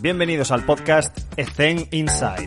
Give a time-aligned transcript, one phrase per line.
[0.00, 2.46] Bienvenidos al podcast Ethen Inside.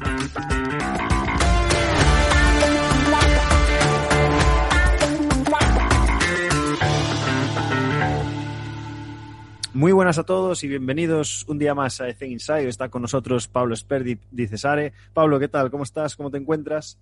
[9.74, 12.70] Muy buenas a todos y bienvenidos un día más a Ethen Inside.
[12.70, 14.94] Está con nosotros Pablo Sperdi di Cesare.
[15.14, 15.70] Pablo, ¿qué tal?
[15.70, 16.16] ¿Cómo estás?
[16.16, 16.98] ¿Cómo te encuentras?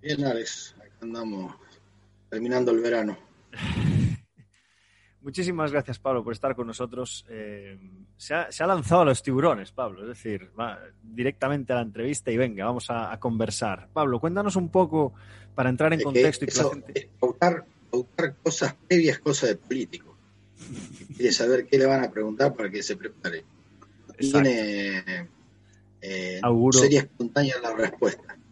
[0.00, 0.74] Bien, Alex.
[0.78, 1.54] Acá andamos
[2.30, 3.27] terminando el verano.
[5.20, 7.26] Muchísimas gracias, Pablo, por estar con nosotros.
[7.28, 7.76] Eh,
[8.16, 11.82] se, ha, se, ha, lanzado a los tiburones, Pablo, es decir, va directamente a la
[11.82, 13.88] entrevista y venga, vamos a, a conversar.
[13.92, 15.12] Pablo, cuéntanos un poco
[15.54, 17.10] para entrar en contexto y que la gente...
[17.18, 20.16] pautar, pautar cosas previas, cosas de político.
[21.16, 23.44] Quiere saber qué le van a preguntar para que se prepare.
[24.16, 25.28] Tiene
[26.00, 26.78] eh, Auguro.
[26.78, 28.36] sería espontánea la respuesta.
[28.36, 28.44] Yo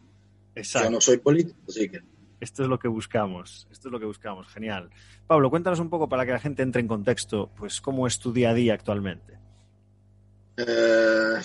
[0.55, 0.91] Exacto.
[0.91, 2.01] no soy político, así que
[2.41, 3.67] Esto es lo que buscamos.
[3.71, 4.47] Esto es lo que buscamos.
[4.49, 4.91] Genial.
[5.27, 8.33] Pablo, cuéntanos un poco para que la gente entre en contexto, pues cómo es tu
[8.33, 9.39] día a día actualmente.
[10.57, 11.41] Eh,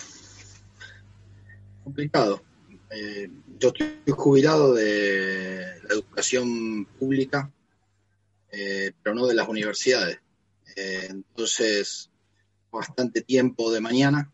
[1.83, 2.41] complicado.
[2.89, 7.51] Eh, yo estoy jubilado de la educación pública,
[8.51, 10.19] eh, pero no de las universidades.
[10.75, 12.09] Entonces,
[12.71, 14.31] bastante tiempo de mañana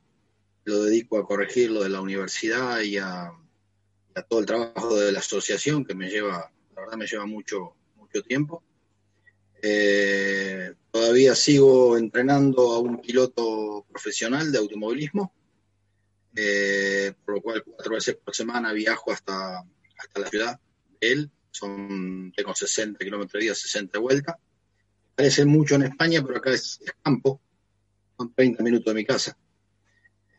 [0.66, 3.32] lo dedico a corregir lo de la universidad y a,
[4.24, 8.22] todo el trabajo de la asociación, que me lleva, la verdad me lleva mucho, mucho
[8.22, 8.64] tiempo.
[9.62, 15.34] Eh, todavía sigo entrenando a un piloto profesional de automovilismo,
[16.36, 19.60] eh, por lo cual cuatro veces por semana viajo hasta,
[19.98, 20.60] hasta la ciudad
[21.00, 21.32] de él.
[21.52, 24.36] Son, tengo 60 kilómetros de día, 60 vueltas.
[25.16, 27.42] Parece mucho en España, pero acá es, es campo.
[28.16, 29.36] Son 30 minutos de mi casa.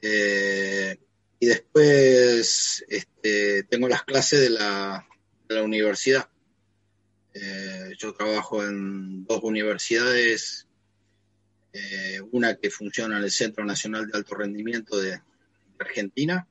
[0.00, 0.96] Eh,
[1.40, 5.04] y después este, tengo las clases de la,
[5.62, 6.28] universidad.
[7.32, 10.66] Eh, yo trabajo en dos universidades,
[11.72, 15.20] eh, una que funciona en el Centro Nacional de Alto Rendimiento de, de
[15.78, 16.46] Argentina.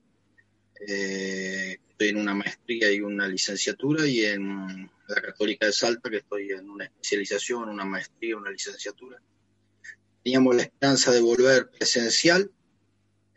[0.88, 6.18] Eh, estoy en una maestría y una licenciatura y en la Católica de Salta, que
[6.18, 9.22] estoy en una especialización, una maestría, una licenciatura.
[10.24, 12.52] Teníamos la esperanza de volver presencial,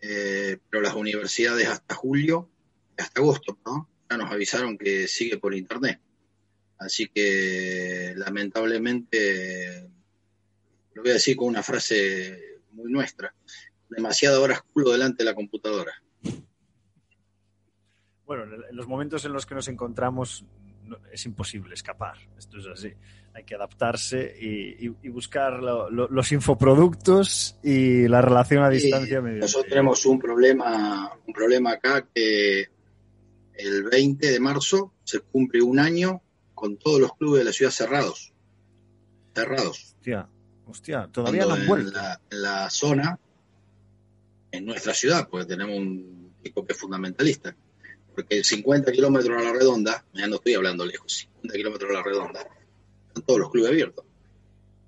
[0.01, 2.51] eh, pero las universidades hasta julio,
[2.97, 3.89] hasta agosto, ¿no?
[4.09, 6.01] Ya nos avisaron que sigue por internet.
[6.79, 9.91] Así que lamentablemente,
[10.95, 13.35] lo voy a decir con una frase muy nuestra,
[13.91, 15.93] demasiadas horas culo delante de la computadora.
[18.25, 20.45] Bueno, en los momentos en los que nos encontramos
[21.13, 22.17] es imposible escapar.
[22.39, 22.93] Esto es así.
[23.35, 28.69] Hay que adaptarse y, y- y buscar lo- lo- los infoproductos y la relación a
[28.71, 29.21] distancia.
[29.21, 32.67] mediante- nosotros tenemos un problema, un problema acá que
[33.55, 36.23] el 20 de marzo se cumple un año
[36.55, 38.33] con todos los clubes de la ciudad cerrados.
[39.35, 39.95] Cerrados.
[39.97, 40.29] Hostia,
[40.67, 41.93] hostia, todavía no han en vuelto.
[41.93, 43.19] la, en la zona,
[44.51, 47.55] en nuestra ciudad, porque tenemos un equipo que es fundamentalista.
[48.15, 52.03] Porque 50 kilómetros a la redonda, ya no estoy hablando lejos, 50 kilómetros a la
[52.03, 52.47] redonda,
[53.11, 54.05] están todos los clubes abiertos.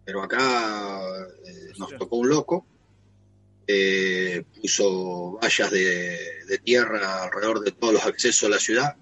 [0.04, 1.00] Pero acá
[1.46, 2.66] eh, nos tocó un loco,
[3.66, 6.18] eh, puso vallas de,
[6.48, 8.96] de tierra alrededor de todos los accesos a la ciudad,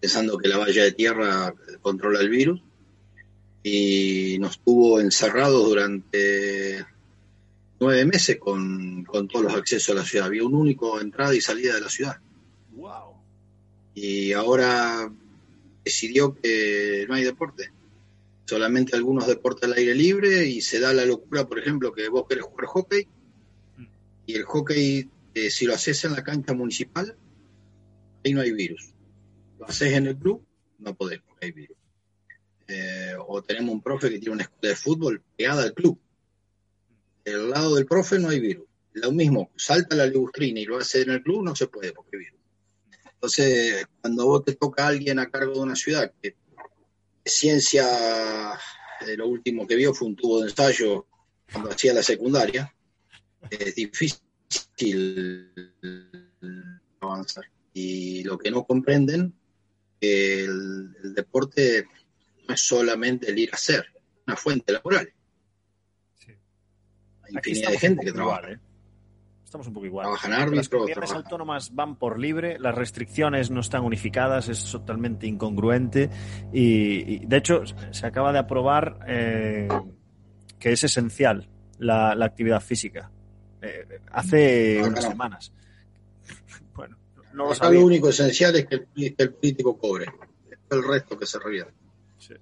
[0.00, 2.62] pensando que la valla de tierra controla el virus,
[3.62, 6.86] y nos tuvo encerrados durante
[7.78, 10.26] nueve meses con, con todos los accesos a la ciudad.
[10.26, 12.18] Había un único entrada y salida de la ciudad.
[12.72, 13.16] Wow.
[13.94, 15.12] Y ahora
[15.84, 17.72] decidió que no hay deporte.
[18.50, 22.24] Solamente algunos deportes al aire libre y se da la locura, por ejemplo, que vos
[22.28, 23.06] querés jugar hockey
[24.26, 27.16] y el hockey, eh, si lo haces en la cancha municipal,
[28.24, 28.92] ahí no hay virus.
[29.56, 30.44] Lo haces en el club,
[30.80, 31.76] no podés porque hay virus.
[32.66, 36.00] Eh, o tenemos un profe que tiene una escuela de fútbol pegada al club.
[37.24, 38.66] Del lado del profe no hay virus.
[38.94, 42.16] Lo mismo, salta la ligustrina y lo hace en el club, no se puede porque
[42.16, 42.40] hay virus.
[43.14, 46.34] Entonces, cuando vos te toca a alguien a cargo de una ciudad que
[47.30, 47.86] ciencia,
[49.00, 51.06] eh, lo último que vio fue un tubo de ensayo
[51.50, 52.74] cuando hacía la secundaria,
[53.48, 55.52] es difícil
[57.00, 57.44] avanzar.
[57.72, 59.34] Y lo que no comprenden,
[60.00, 61.86] que el, el deporte
[62.46, 65.12] no es solamente el ir a hacer, es una fuente laboral.
[66.18, 66.32] Sí.
[67.22, 68.40] Hay infinidad de gente que trabaja.
[68.40, 68.69] igual, ¿eh?
[69.50, 70.06] Estamos un poco igual.
[70.52, 76.08] Las comunidades autónomas van por libre, las restricciones no están unificadas, es totalmente incongruente
[76.52, 79.66] y, y, de hecho se acaba de aprobar eh,
[80.56, 81.48] que es esencial
[81.80, 83.10] la, la actividad física.
[83.60, 85.52] Eh, hace Acá unas semanas.
[86.72, 86.96] Bueno,
[87.32, 87.80] no lo Acá sabía.
[87.80, 88.86] lo único esencial es que
[89.16, 90.06] el, político cobre.
[90.70, 91.74] El resto que se revierte.
[92.18, 92.34] Sí.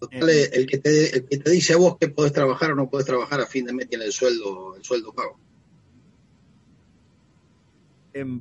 [0.00, 2.74] Total, Eh, el, que te, el que te dice a vos que podés trabajar o
[2.74, 5.45] no podés trabajar a fin de mes tiene el sueldo, el sueldo pago.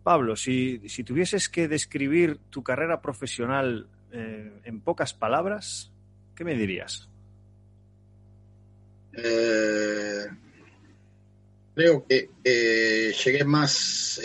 [0.03, 5.91] Pablo, si, tuvieses que describir tu carrera profesional eh, en pocas palabras,
[6.35, 7.09] ¿qué me dirías?
[9.13, 10.25] Eh,
[11.73, 14.21] creo que llegué más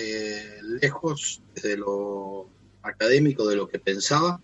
[0.82, 2.48] lejos de lo
[2.82, 4.40] académico de lo que pensaba.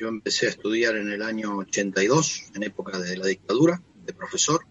[0.00, 4.64] yo empecé a estudiar en el año 82, en época de la dictadura, de profesor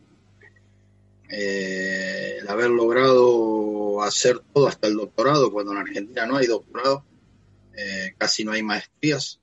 [1.35, 7.05] eh, el haber logrado hacer todo hasta el doctorado, cuando en Argentina no hay doctorado,
[7.75, 9.41] eh, casi no hay maestrías.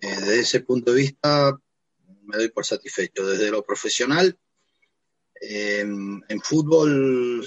[0.00, 1.58] Eh, desde ese punto de vista
[2.24, 3.26] me doy por satisfecho.
[3.26, 4.38] Desde lo profesional,
[5.40, 7.46] en fútbol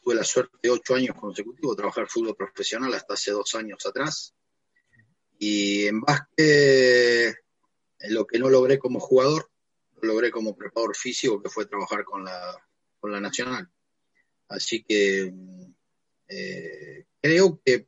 [0.00, 4.34] tuve la suerte de ocho años consecutivos trabajar fútbol profesional hasta hace dos años atrás.
[5.38, 7.36] Y en básquet,
[8.08, 9.50] lo que no logré como jugador,
[10.02, 12.56] logré como preparador físico, que fue trabajar con la,
[13.00, 13.68] con la Nacional.
[14.52, 15.32] Así que
[16.28, 17.86] eh, creo que,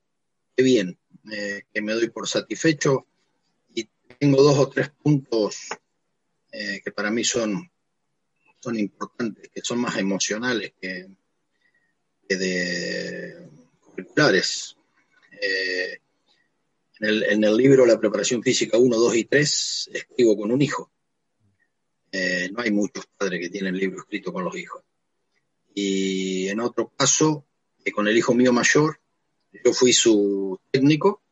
[0.56, 0.98] bien,
[1.30, 3.06] eh, que me doy por satisfecho
[3.74, 3.88] y
[4.18, 5.68] tengo dos o tres puntos
[6.52, 7.70] eh, que para mí son,
[8.60, 11.06] son importantes, que son más emocionales que,
[12.28, 13.48] de
[13.80, 14.76] curriculares.
[17.00, 20.62] En el, en, el, libro La preparación física 1, 2 y 3 escribo con un
[20.62, 20.90] hijo.
[22.52, 24.83] No hay muchos padres que tienen libro escrito con los hijos.
[25.74, 27.44] Y en otro caso,
[27.84, 29.00] eh, con el hijo mío mayor,
[29.64, 31.22] yo fui su técnico.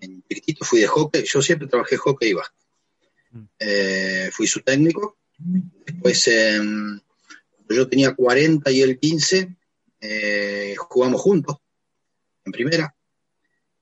[0.00, 1.24] En chiquitito fui de hockey.
[1.24, 2.66] Yo siempre trabajé hockey y básquet.
[3.32, 3.44] Mm.
[3.58, 5.18] Eh, fui su técnico.
[5.38, 7.00] Después, em,
[7.56, 9.56] cuando yo tenía 40 y él 15,
[10.76, 11.56] jugamos juntos
[12.44, 12.94] en primera.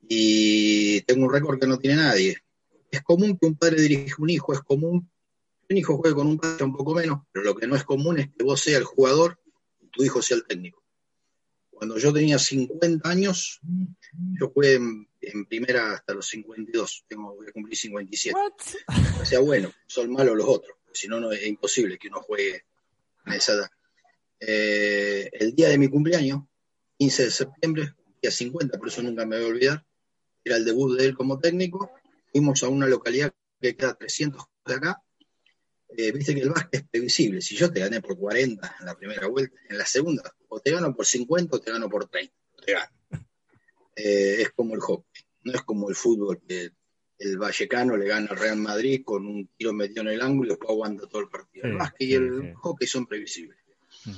[0.08, 2.38] Y tengo un récord que no tiene nadie.
[2.90, 5.08] Es común que un padre dirija un hijo, es común
[5.70, 8.18] un hijo juegue con un padre un poco menos, pero lo que no es común
[8.18, 9.38] es que vos seas el jugador
[9.98, 10.84] tu hijo sea el técnico.
[11.70, 13.60] Cuando yo tenía 50 años,
[14.40, 18.38] yo jugué en, primera hasta los 52, tengo, voy a cumplir 57.
[19.20, 22.64] O sea, bueno, son malos los otros, si no, no es imposible que uno juegue
[23.26, 23.70] en esa edad.
[24.40, 26.44] Eh, el día de mi cumpleaños,
[26.98, 29.86] 15 de septiembre, día 50, por eso nunca me voy a olvidar,
[30.44, 31.90] era el debut de él como técnico,
[32.32, 35.02] fuimos a una localidad que queda 300 de acá,
[35.96, 37.40] eh, viste que el básquet es previsible.
[37.40, 40.70] Si yo te gané por 40 en la primera vuelta, en la segunda, o te
[40.70, 42.34] gano por 50 o te gano por 30.
[42.64, 43.26] Te gano.
[43.96, 46.70] Eh, es como el hockey, no es como el fútbol que
[47.18, 50.50] el Vallecano le gana al Real Madrid con un tiro metido en el ángulo y
[50.50, 51.66] después aguanta todo el partido.
[51.66, 53.58] el básquet y el hockey son previsibles.
[54.04, 54.12] Mm.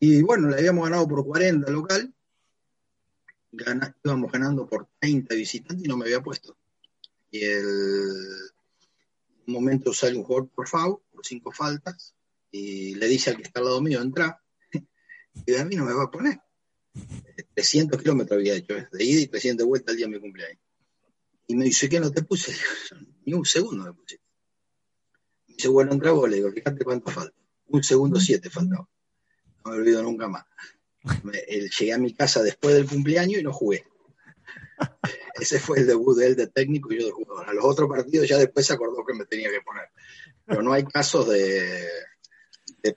[0.00, 2.12] Y bueno, le habíamos ganado por 40 local,
[4.04, 6.56] íbamos ganando por 30 visitantes y no me había puesto.
[7.30, 8.50] Y el
[9.48, 12.14] momento sale un jugador por FAU, por cinco faltas,
[12.50, 14.42] y le dice al que está al lado mío, entra,
[15.46, 16.40] y a mí no me va a poner.
[17.54, 18.88] 300 kilómetros había hecho, ¿eh?
[18.92, 20.60] de ida y 300 de vuelta al día de mi cumpleaños.
[21.46, 22.54] Y me dice, ¿qué no te puse?
[23.24, 24.20] Ni un segundo me puse.
[25.46, 27.34] Me dice, bueno, entra vos, le digo, fíjate cuánto falta.
[27.66, 28.88] Un segundo siete faltaba.
[29.64, 30.44] No me olvido nunca más.
[31.78, 33.84] llegué a mi casa después del cumpleaños y no jugué.
[35.40, 37.48] Ese fue el debut de él de técnico y yo de jugador.
[37.48, 39.88] A los otros partidos ya después se acordó que me tenía que poner.
[40.44, 41.86] Pero no hay casos de,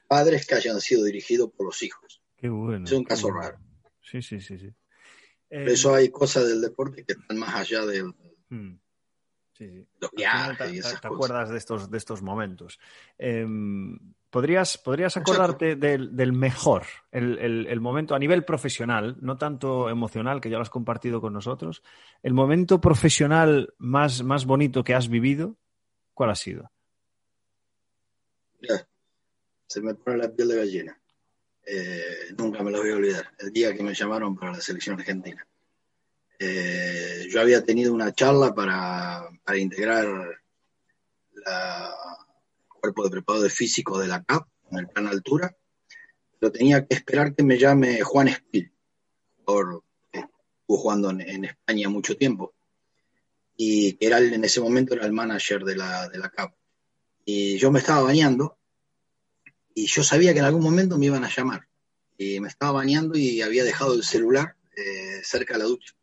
[0.07, 2.21] padres que hayan sido dirigidos por los hijos.
[2.37, 2.85] Qué bueno.
[2.85, 3.59] Es un caso raro.
[4.01, 4.57] Sí, sí, sí.
[4.57, 4.73] sí.
[5.49, 8.03] eso hay cosas del deporte que están más allá de
[8.49, 8.79] hmm.
[9.53, 12.79] sí, los viajes y esas te, acuerdas de estos, de estos momentos.
[13.17, 13.97] Em,
[14.31, 20.55] ¿Podrías, podrías acordarte del, mejor, el, momento a nivel profesional, no tanto emocional, que ya
[20.55, 21.83] lo has compartido con nosotros,
[22.23, 25.57] el momento profesional más, más bonito que has vivido,
[26.13, 26.71] ¿cuál ha sido?
[29.67, 31.01] se me pone la piel de gallina.
[31.65, 33.33] Eh, nunca me lo voy a olvidar.
[33.37, 35.45] El día que me llamaron para la selección argentina.
[36.39, 40.07] Eh, yo había tenido una charla para, para integrar
[41.33, 41.95] la,
[42.81, 45.55] cuerpo de preparado de físico de la CAP, en el plan altura,
[46.39, 48.73] pero tenía que esperar que me llame Juan Espil,
[49.45, 52.53] por, estuvo jugando en, España mucho tiempo,
[53.55, 56.53] y que era en ese momento era el manager de la, de la CAP.
[57.23, 58.57] Y yo me estaba bañando,
[59.75, 61.67] y yo sabía que en algún momento me iban a llamar.
[62.17, 65.95] Y me estaba bañando y había dejado el celular eh, cerca de la ducha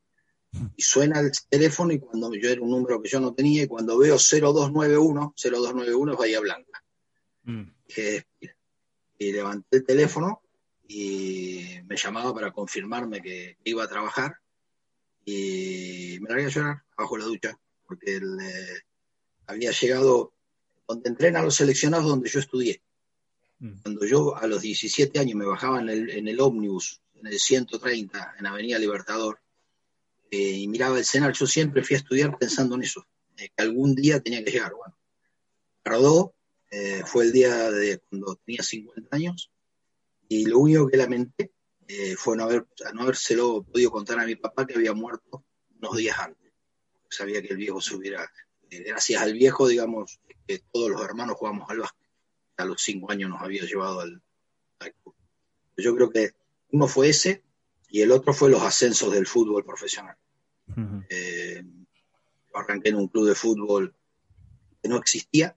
[0.77, 3.67] y suena el teléfono y cuando yo era un número que yo no tenía y
[3.67, 6.85] cuando veo 0291, 0291 es Bahía Blanca.
[7.45, 7.63] Mm.
[9.19, 10.43] y levanté el teléfono
[10.87, 14.37] y me llamaba para confirmarme que iba a trabajar
[15.25, 18.81] y me largué a llorar bajo la ducha porque eh,
[19.47, 20.35] había llegado
[20.87, 22.83] donde entrenan los seleccionados donde yo estudié.
[23.61, 23.81] Mm.
[23.83, 27.39] Cuando yo a los 17 años me bajaba en el, en el ómnibus en el
[27.39, 29.41] 130, en Avenida Libertador,
[30.31, 31.33] eh, y miraba el cenar.
[31.33, 33.07] Yo siempre fui a estudiar pensando en eso,
[33.37, 34.73] que algún día tenía que llegar.
[34.75, 34.97] Bueno,
[35.83, 36.35] tardó,
[37.07, 39.51] fue el día de cuando tenía 50 años,
[40.29, 41.53] y lo único que lamenté
[42.19, 45.45] fue no, haber, no habérselo podido contar a mi papá que había muerto
[45.81, 46.53] unos días antes.
[47.09, 48.31] Sabía que el viejo se hubiera,
[48.71, 52.09] gracias al viejo, digamos, que todos los hermanos jugamos al básquet.
[52.57, 54.23] A los cinco años nos había llevado al,
[55.03, 55.15] club.
[55.77, 56.31] Yo creo que
[56.73, 57.45] uno fue ese
[57.89, 60.17] y el otro fue los ascensos del fútbol profesional.
[61.09, 63.95] Eh, yo arranqué en un club de fútbol
[64.83, 65.57] que no existía,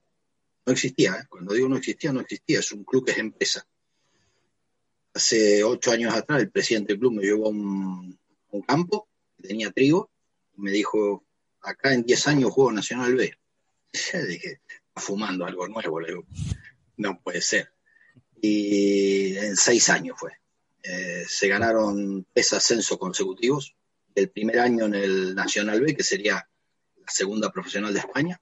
[0.66, 1.26] no existía, ¿eh?
[1.30, 3.68] cuando digo no existía, no existía, es un club que es empresa.
[5.14, 8.18] Hace ocho años atrás el presidente del club me llevó a un,
[8.52, 10.10] un campo que tenía trigo
[10.58, 11.26] y me dijo,
[11.62, 13.38] acá en diez años juego Nacional B.
[14.14, 14.62] Yo dije,
[14.96, 16.26] fumando algo nuevo, le digo,
[16.98, 17.74] no puede ser.
[18.42, 20.41] Y en seis años fue.
[20.84, 23.76] Eh, se ganaron tres ascensos consecutivos.
[24.16, 26.48] El primer año en el Nacional B, que sería
[26.98, 28.42] la segunda profesional de España,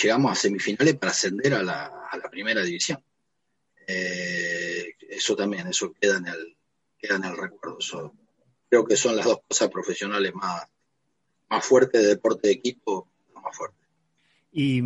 [0.00, 1.92] llegamos a semifinales para ascender a la,
[2.30, 3.02] primera división.
[3.86, 6.56] Eh, eso también, eso queda en el,
[6.98, 7.78] queda en el recuerdo.
[8.68, 10.66] creo que son las dos cosas profesionales más,
[11.48, 13.86] más fuertes de deporte de equipo, más fuertes.
[14.52, 14.82] Y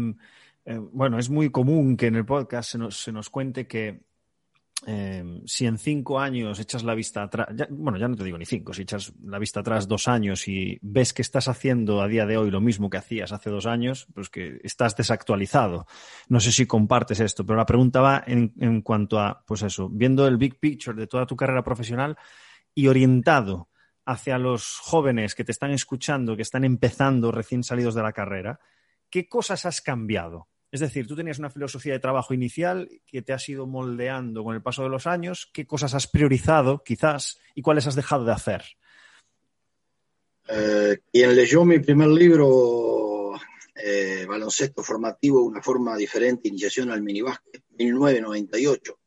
[0.64, 4.00] eh, bueno, es muy común que en el podcast se nos, cuente que
[4.86, 8.46] eh, si en cinco años echas la vista atrás, bueno, ya no te digo ni
[8.46, 12.24] cinco, si echas la vista atrás dos años y ves que estás haciendo a día
[12.24, 15.86] de hoy lo mismo que hacías hace dos años, pues que estás desactualizado.
[16.28, 19.88] No sé si compartes esto, pero la pregunta va en, en cuanto a, pues eso,
[19.90, 22.16] viendo el big picture de toda tu carrera profesional
[22.74, 23.68] y orientado
[24.06, 28.60] hacia los jóvenes que te están escuchando, que están empezando recién salidos de la carrera,
[29.10, 30.48] ¿qué cosas has cambiado?
[30.70, 34.54] Es decir, tú tenías una filosofía de trabajo inicial que te has ido moldeando con
[34.54, 35.50] el paso de los años.
[35.52, 38.62] ¿Qué cosas has priorizado, quizás, y cuáles has dejado de hacer?
[40.48, 43.32] Eh, quien leyó mi primer libro,
[43.74, 48.98] eh, Baloncesto Formativo, una forma diferente, iniciación al minibásquet, 1998,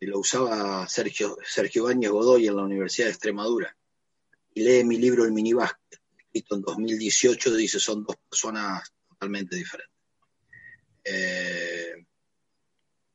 [0.00, 3.74] y lo usaba Sergio, Sergio Báñez Godoy en la Universidad de Extremadura,
[4.54, 9.95] y lee mi libro El minibásquet, escrito en 2018, dice, son dos personas totalmente diferente.
[11.08, 12.04] Eh,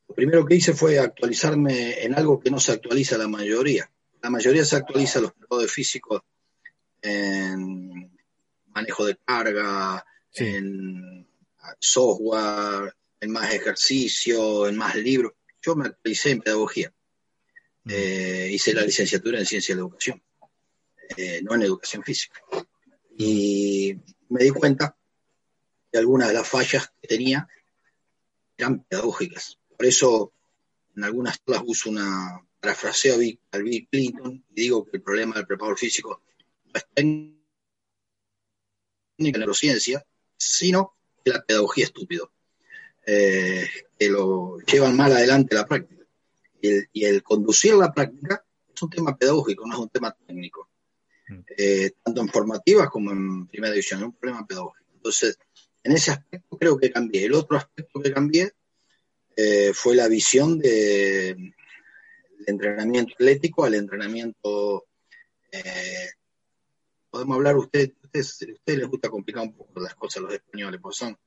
[0.08, 3.92] lo primero que hice fue actualizarme en algo que no se actualiza la mayoría.
[4.22, 6.22] La mayoría se actualiza los métodos físicos
[7.02, 8.12] en
[8.68, 11.28] manejo de carga, en
[11.80, 15.34] software, en más ejercicio, en más libros.
[15.62, 16.94] Yo me actualicé en pedagogía.
[17.86, 20.22] Eh, hice la licenciatura en ciencia de la educación,
[21.18, 22.42] eh, no en educación física.
[23.18, 23.96] Y
[24.30, 24.96] me di cuenta
[25.92, 27.48] y algunas de las fallas que tenía
[28.58, 29.60] eran pedagógicas.
[29.76, 30.34] Por eso
[30.96, 33.18] en algunas las uso una parafraseo
[33.52, 36.22] al Bill Clinton y digo que el problema del preparador físico
[36.66, 37.42] no es técnica
[39.18, 40.06] en neurociencia,
[40.38, 42.32] sino que la pedagogía estúpido,
[43.06, 43.68] eh,
[43.98, 46.06] que lo llevan mal adelante la práctica.
[46.62, 48.44] Y el, y el, conducir la práctica
[48.74, 50.70] es un tema pedagógico, no es un tema técnico.
[51.28, 51.40] Mm.
[51.58, 54.90] Eh, tanto en formativas como en primera división, es un problema pedagógico.
[54.94, 55.40] Entonces,
[55.84, 57.26] en ese aspecto creo que cambié.
[57.26, 58.52] El otro aspecto que cambié
[59.36, 61.54] eh, fue la visión de,
[62.46, 64.86] entrenamiento atlético al entrenamiento.
[65.52, 66.10] Eh,
[67.10, 70.98] podemos hablar, usted, ustedes, ustedes les gusta complicar un poco las cosas los españoles, pues
[70.98, 71.18] son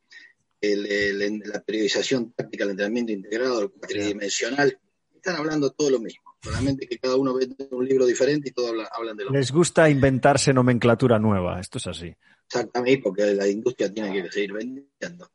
[0.60, 4.78] la periodización táctica, el entrenamiento integrado, el tridimensional.
[5.14, 8.70] Están hablando todo lo mismo, solamente que cada uno ve un libro diferente y todos
[8.92, 9.38] hablan, de lo mismo.
[9.38, 12.14] Les gusta inventarse nomenclatura nueva, esto es así.
[12.46, 15.30] Exactamente, porque la industria tiene que seguir vendiendo.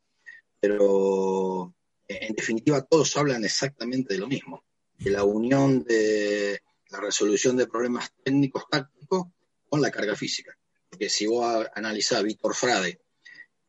[0.60, 1.74] Pero
[2.08, 4.64] en definitiva todos hablan exactamente de lo mismo,
[4.98, 9.28] de la unión de la resolución de problemas técnicos tácticos
[9.68, 10.56] con la carga física.
[10.88, 13.00] Porque si vos analizás a Víctor Frade,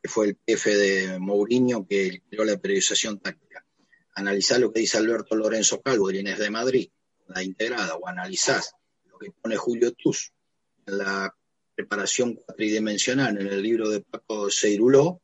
[0.01, 3.63] que fue el jefe de Mourinho que creó la periodización táctica,
[4.15, 6.89] analizás lo que dice Alberto Lorenzo Calvo de Inés de Madrid,
[7.27, 8.73] la integrada, o analizás
[9.05, 10.33] lo que pone Julio Tus
[10.87, 11.35] en la
[11.81, 15.19] preparación cuatridimensional en el libro de Paco Seiruló,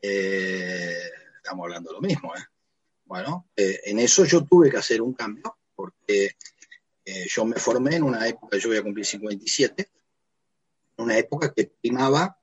[0.00, 2.34] eh, estamos hablando de lo mismo.
[2.34, 2.40] ¿eh?
[3.04, 6.36] Bueno, eh, en eso yo tuve que hacer un cambio, porque
[7.28, 9.90] yo me formé en una época, yo voy a cumplir 57,
[10.96, 12.38] en una época que primaba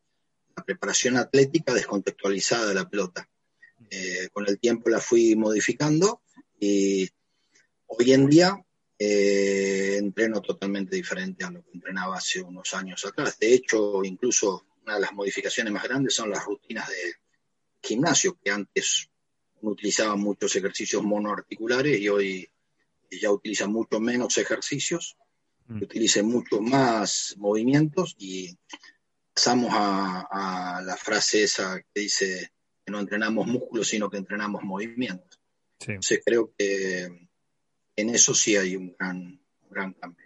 [0.56, 3.30] la preparación atlética descontextualizada de la pelota.
[4.34, 6.22] con el tiempo la fui modificando
[6.60, 7.10] y
[7.86, 8.62] hoy en día
[9.00, 13.38] eh, entreno totalmente diferente a lo que entrenaba hace unos años atrás.
[13.40, 17.16] De hecho, incluso una de las modificaciones más grandes son las rutinas de
[17.82, 19.10] gimnasio, que antes
[19.62, 22.50] uno utilizaba muchos ejercicios monoarticulares y hoy
[23.10, 25.18] ya utiliza mucho menos ejercicios
[25.68, 28.58] que utilice mucho más movimientos y
[29.34, 32.52] pasamos a, la frase esa que dice
[32.86, 35.42] que no entrenamos músculos, sino que entrenamos movimientos.
[35.80, 37.27] Entonces creo que
[37.98, 39.40] en eso sí hay un gran,
[39.70, 40.26] gran cambio.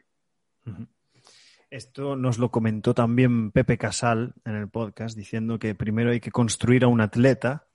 [1.72, 6.30] Esto nos lo comentó también Pepe Casal en el podcast, diciendo que primero hay que
[6.30, 7.66] construir a un atleta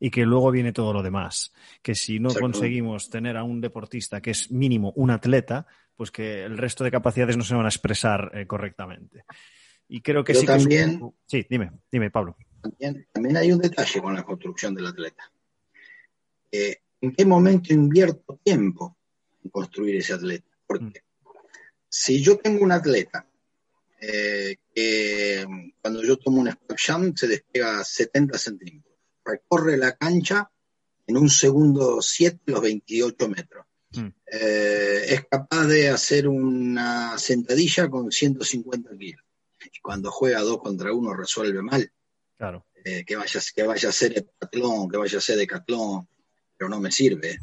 [0.00, 1.52] y que luego viene todo lo demás.
[1.82, 6.42] Que si no conseguimos tener a un deportista que es mínimo un atleta, pues que
[6.42, 9.24] el resto de capacidades no se van a expresar eh, correctamente.
[9.88, 12.38] Y creo que sí también, Sí, dime, dime, Pablo.
[12.62, 15.30] También, hay un detalle con la construcción del atleta.
[16.50, 18.96] ¿En qué momento invierto tiempo
[19.50, 20.46] construir ese atleta?
[20.66, 21.28] Porque mm.
[21.88, 23.26] si yo tengo un atleta
[24.00, 25.46] eh, que
[25.80, 30.50] cuando yo tomo un jump se despega 70 centímetros, recorre la cancha
[31.06, 33.66] en un segundo 7 los 28 metros.
[33.92, 34.08] Mm.
[34.26, 39.24] Eh, es capaz de hacer una sentadilla con 150 kilos
[39.72, 41.90] y cuando juega dos contra uno resuelve mal.
[42.36, 42.66] Claro.
[42.84, 46.06] Eh, que, vaya, que vaya a ser heptatlón, que vaya a ser decatlón,
[46.56, 47.38] pero no me sirve.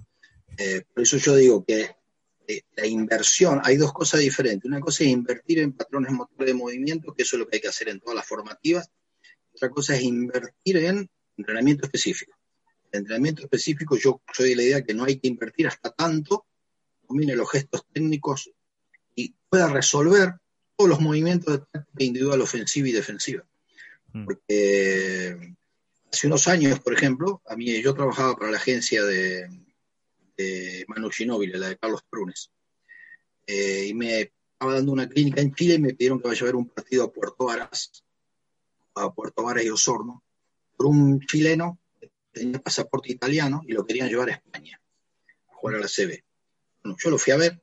[0.57, 1.95] Eh, por eso yo digo que
[2.47, 4.67] eh, la inversión, hay dos cosas diferentes.
[4.67, 7.61] Una cosa es invertir en patrones motores de movimiento, que eso es lo que hay
[7.61, 8.89] que hacer en todas las formativas.
[9.53, 12.37] Otra cosa es invertir en entrenamiento específico.
[12.91, 16.45] El entrenamiento específico, yo soy de la idea que no hay que invertir hasta tanto,
[17.07, 18.51] domine los gestos técnicos
[19.15, 20.35] y pueda resolver
[20.87, 23.45] los movimientos de táctica individual ofensiva y defensiva.
[24.13, 24.25] Mm.
[24.25, 25.55] Porque
[26.11, 29.49] hace unos años, por ejemplo, a mí yo trabajaba para la agencia de,
[30.87, 32.51] Manu Ginóbili, la de Carlos Prunes,
[33.47, 36.45] eh, y me estaba dando una clínica en Chile y me pidieron que vaya a
[36.45, 38.03] ver un partido a Puerto Varas,
[38.95, 40.23] a Puerto Varas y Osorno,
[40.77, 44.81] por un chileno que tenía pasaporte italiano y lo querían llevar a España,
[45.49, 46.23] a jugar a la CB.
[46.97, 47.61] Yo lo fui a ver,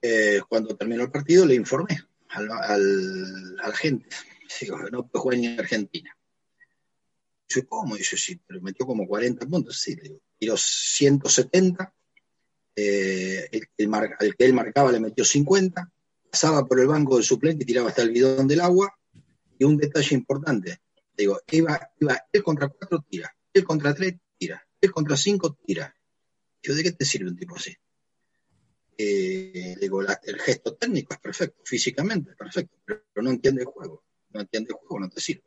[0.00, 4.08] eh, cuando terminó el partido le informé al, a la gente.
[4.60, 6.16] Digo, no puede jugar en Argentina.
[7.48, 7.96] Dice, ¿cómo?
[7.96, 9.78] Dice, sí, pero metió como 40 puntos.
[9.80, 11.94] Sí, digo, tiró 170.
[12.74, 15.88] Eh, el, que él marcaba le metió 50.
[16.32, 18.92] Pasaba por el banco del suplente y tiraba hasta el bidón del agua.
[19.56, 20.80] Y un detalle importante,
[21.16, 25.94] digo, iba, iba él contra cuatro tira, él contra tres tira, él contra cinco tira.
[26.60, 27.72] Digo, ¿de qué te sirve un tipo así?
[28.98, 34.02] Eh, digo, el gesto técnico es perfecto, físicamente perfecto, pero no entiende el juego.
[34.30, 35.44] No entiende el juego, no te sirve.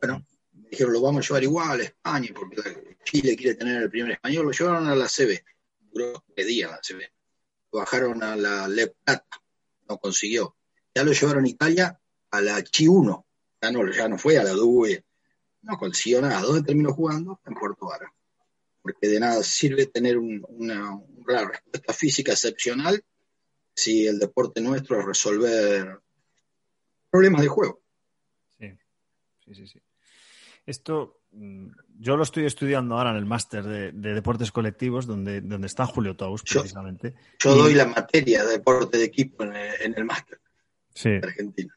[0.00, 0.26] Bueno,
[0.70, 4.46] dijeron, lo vamos a llevar igual a España, porque Chile quiere tener el primer español.
[4.46, 5.42] Lo llevaron a la CB,
[5.92, 7.00] duró tres días la CB.
[7.72, 9.40] Lo bajaron a la Le Plata,
[9.88, 10.56] no consiguió.
[10.94, 13.26] Ya lo llevaron a Italia a la Chi 1,
[13.62, 15.04] ya no, ya no fue a la DUE,
[15.62, 16.40] no consiguió nada.
[16.42, 17.40] ¿Dónde terminó jugando?
[17.46, 18.12] En Puerto Vara
[18.82, 23.04] porque de nada sirve tener una, respuesta física excepcional
[23.74, 26.00] si el deporte nuestro es resolver
[27.08, 27.80] problemas de juego.
[28.58, 29.80] Sí, sí, sí.
[30.66, 31.68] Esto mm,
[31.98, 36.16] yo lo estoy estudiando ahora en el máster de, deportes colectivos, donde, donde está Julio
[36.16, 37.14] Tous, precisamente.
[37.38, 40.38] Yo, doy la materia de deporte de equipo en el, máster
[41.02, 41.74] de Argentina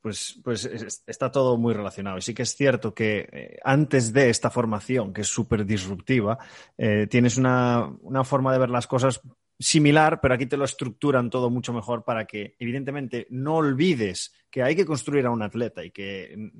[0.00, 0.64] pues, pues
[1.06, 2.18] está todo muy relacionado.
[2.18, 6.38] Y sí que es cierto que eh, antes de esta formación, que es súper disruptiva,
[6.78, 7.92] eh, tienes una,
[8.24, 9.20] forma de ver las cosas
[9.58, 14.62] similar, pero aquí te lo estructuran todo mucho mejor para que, evidentemente, no olvides que
[14.62, 16.50] hay que construir a un atleta y que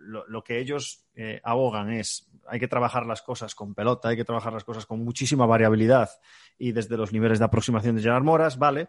[0.00, 4.24] lo, que ellos eh, abogan es hay que trabajar las cosas con pelota, hay que
[4.24, 6.10] trabajar las cosas con muchísima variabilidad
[6.58, 8.88] y desde los niveles de aproximación de Gerard Moras, ¿vale?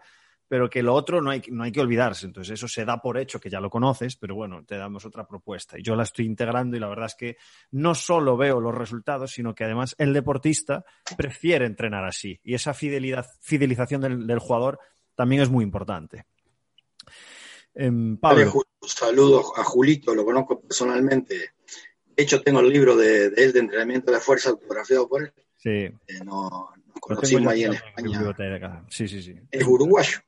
[0.52, 2.26] pero que lo otro no hay, no hay que olvidarse.
[2.26, 5.26] Entonces, eso se da por hecho que ya lo conoces, pero bueno, te damos otra
[5.26, 5.80] propuesta.
[5.80, 7.38] Y yo la estoy integrando y la verdad es que
[7.72, 10.84] no solo veo los resultados, sino que además el deportista
[11.16, 12.38] prefiere entrenar así.
[12.44, 14.78] Y esa fidelidad, fidelización del, jugador
[15.16, 16.26] también es muy importante.
[17.76, 18.64] Eh, Pablo.
[18.82, 21.36] Saludos a Julito, lo conozco personalmente.
[22.16, 25.34] De hecho, tengo el libro de, él de entrenamiento de fuerza autografiado por él.
[25.58, 25.70] Sí.
[25.70, 28.86] Eh, nos conocimos ahí en España.
[28.90, 29.36] Sí, sí, sí.
[29.52, 30.20] Es uruguayo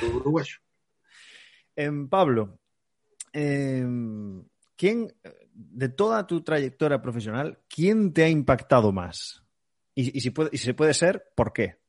[0.00, 0.56] uruguayo.
[1.76, 2.58] Em, Pablo,
[3.32, 4.44] em,
[4.76, 5.12] ¿quién,
[5.54, 9.42] de toda tu trayectoria profesional, quién te ha impactado más?
[9.94, 11.81] Y, si, puede, y si se puede ser, ¿por qué?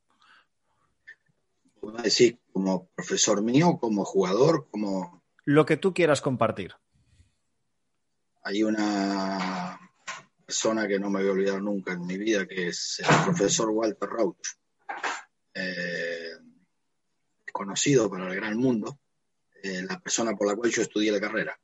[1.84, 5.22] Puedo decir, como profesor mío, como jugador, como...
[5.44, 6.74] Lo que tú quieras compartir.
[8.46, 9.78] Hay una
[10.46, 13.70] persona que no me voy a olvidar nunca en mi vida, que es el profesor
[13.72, 14.48] Walter Rauch.
[15.54, 16.32] Eh,
[17.52, 19.02] conocido para el gran mundo,
[19.62, 21.60] eh, la persona por la cual yo estudié la carrera.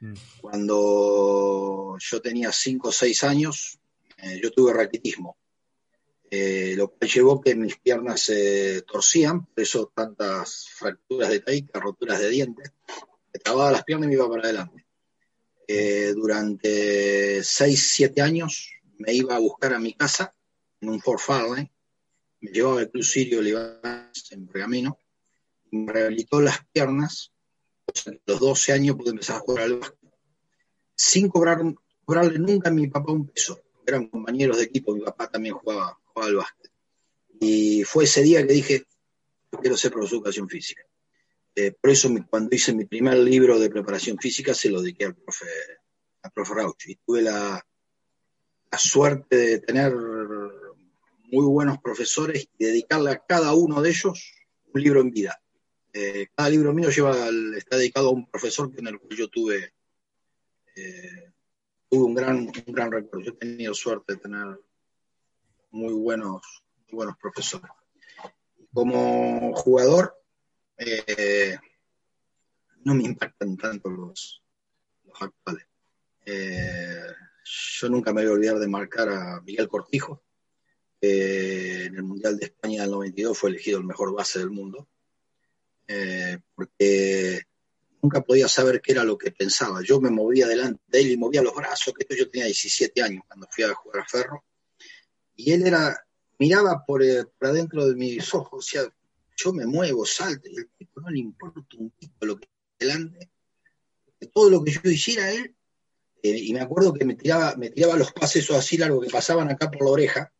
[0.00, 0.14] Mm.
[0.40, 3.78] Cuando yo tenía 5 o 6 años,
[4.16, 5.36] eh, yo tuve raquitismo.
[6.30, 11.80] Eh, lo que llevó que mis piernas se torcían, por eso tantas fracturas de taíca,
[11.80, 12.72] roturas de dientes,
[13.32, 14.86] me trababa las piernas y me iba para adelante.
[15.66, 20.34] Eh, durante 6, 7 años me iba a buscar a mi casa
[20.80, 21.72] en un Ford Fairlane,
[22.40, 24.98] me llevaba al Club Sirio Libanés en Pergamino,
[25.70, 27.32] me rehabilitó las piernas,
[28.06, 30.10] a los 12 años pude empezar a jugar al básquet,
[30.94, 31.62] sin cobrar,
[32.04, 35.98] cobrarle nunca a mi papá un peso, eran compañeros de equipo, mi papá también jugaba
[36.22, 36.70] al básquet.
[37.40, 38.84] Y fue ese día que dije,
[39.52, 40.82] yo quiero ser profesor de educación física.
[41.54, 45.16] Eh, por eso cuando hice mi primer libro de preparación física se lo dediqué al
[45.16, 45.46] profe,
[46.22, 46.86] al profe Rauch.
[46.86, 47.64] Y tuve la,
[48.70, 49.92] la suerte de tener
[51.30, 54.32] muy buenos profesores y dedicarle a cada uno de ellos
[54.72, 55.40] un libro en vida.
[55.92, 59.72] Eh, cada libro mío lleva, está dedicado a un profesor en el cual yo tuve,
[60.76, 61.32] eh,
[61.88, 63.26] tuve un gran, un gran recuerdo.
[63.26, 64.60] Yo he tenido suerte de tener
[65.70, 66.42] muy buenos,
[66.90, 67.70] buenos profesores.
[68.72, 70.14] Como jugador,
[70.76, 71.56] eh,
[72.84, 74.42] no me impactan tanto los,
[75.04, 75.66] los actuales.
[76.24, 77.02] Eh,
[77.44, 80.22] yo nunca me voy a olvidar de marcar a Miguel Cortijo,
[81.00, 84.88] que en el Mundial de España del 92 fue elegido el mejor base del mundo,
[85.86, 87.42] eh, porque
[88.02, 89.82] nunca podía saber qué era lo que pensaba.
[89.82, 93.24] Yo me movía delante de él y movía los brazos, que yo tenía 17 años
[93.26, 94.44] cuando fui a jugar a Ferro,
[95.38, 96.04] y él era,
[96.38, 98.82] miraba por, eh, por adentro de mis ojos, o sea,
[99.36, 102.48] yo me muevo, salto, y el tipo no le importa un pico lo que
[102.78, 103.30] delante,
[104.34, 105.54] todo lo que yo hiciera él,
[106.24, 109.10] eh, y me acuerdo que me tiraba, me tiraba los pases o así largos que
[109.10, 110.32] pasaban acá por la oreja,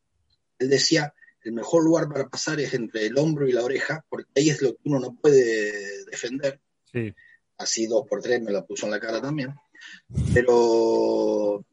[0.59, 4.31] él decía, el mejor lugar para pasar es entre el hombro y la oreja, porque
[4.35, 6.61] ahí es lo que uno no puede defender.
[6.93, 7.15] Sí.
[7.57, 9.55] Así dos por tres me lo puso en la cara también.
[10.35, 11.65] Pero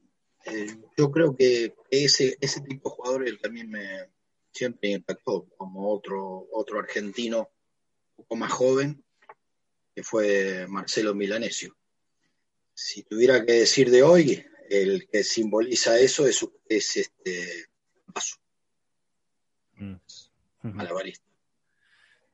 [0.46, 4.10] eh, yo creo que ese, ese tipo de jugador es el que a mí me
[4.52, 7.50] siempre impactó, como otro, otro argentino
[8.18, 9.04] un poco más joven,
[9.94, 11.76] que fue Marcelo Milanesio.
[12.74, 17.66] Si tuviera que decir de hoy, el que simboliza eso es, es este
[18.14, 18.38] paso.
[19.74, 19.96] Mm.
[20.62, 21.26] Malabarista.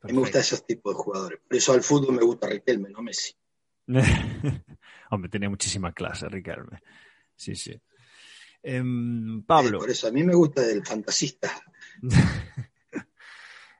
[0.03, 1.39] me gusta esos tipos de jugadores.
[1.47, 3.33] Por eso al fútbol me gusta Riquelme, no Messi.
[5.09, 6.81] Hombre, tenía muchísima clase Riquelme.
[7.35, 7.79] Sí, sí.
[8.63, 9.79] Em, Pablo.
[9.79, 11.51] por eso a mí me gusta el fantasista.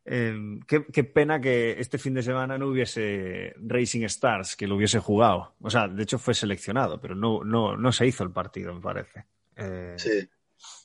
[0.04, 5.00] Em, qué, pena que este fin de semana no hubiese Racing Stars, que lo hubiese
[5.00, 5.54] jugado.
[5.62, 8.82] O sea, de hecho fue seleccionado, pero no, no, no se hizo el partido, me
[8.82, 9.26] parece.
[9.56, 10.28] Eh, sí.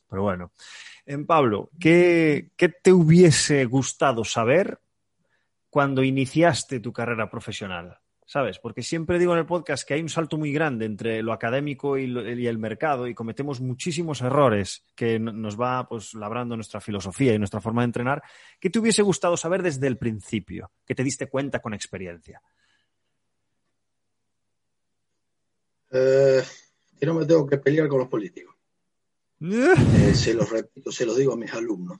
[0.08, 0.52] Pero bueno.
[1.06, 4.80] Em, Pablo, ¿qué, ¿qué te hubiese gustado saber
[5.70, 7.98] cuando iniciaste tu carrera profesional?
[8.26, 8.58] ¿Sabes?
[8.58, 11.96] Porque siempre digo en el podcast que hay un salto muy grande entre lo académico
[11.96, 17.38] y, el mercado y cometemos muchísimos errores que nos va pues labrando nuestra filosofía y
[17.38, 18.22] nuestra forma de entrenar.
[18.60, 20.72] ¿Qué te hubiese gustado saber desde el principio?
[20.84, 22.42] Que te diste cuenta con experiencia.
[25.92, 26.42] Eh,
[26.98, 28.54] que no me tengo que pelear con los políticos.
[29.38, 31.98] Eh, se los repito, se los digo a mis alumnos.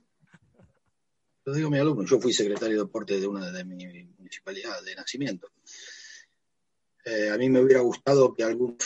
[1.44, 2.10] Se los digo a mis alumnos.
[2.10, 5.48] Yo fui secretario de deporte de una de mis municipalidades de nacimiento.
[7.06, 8.76] Eh, a mí me hubiera gustado que algún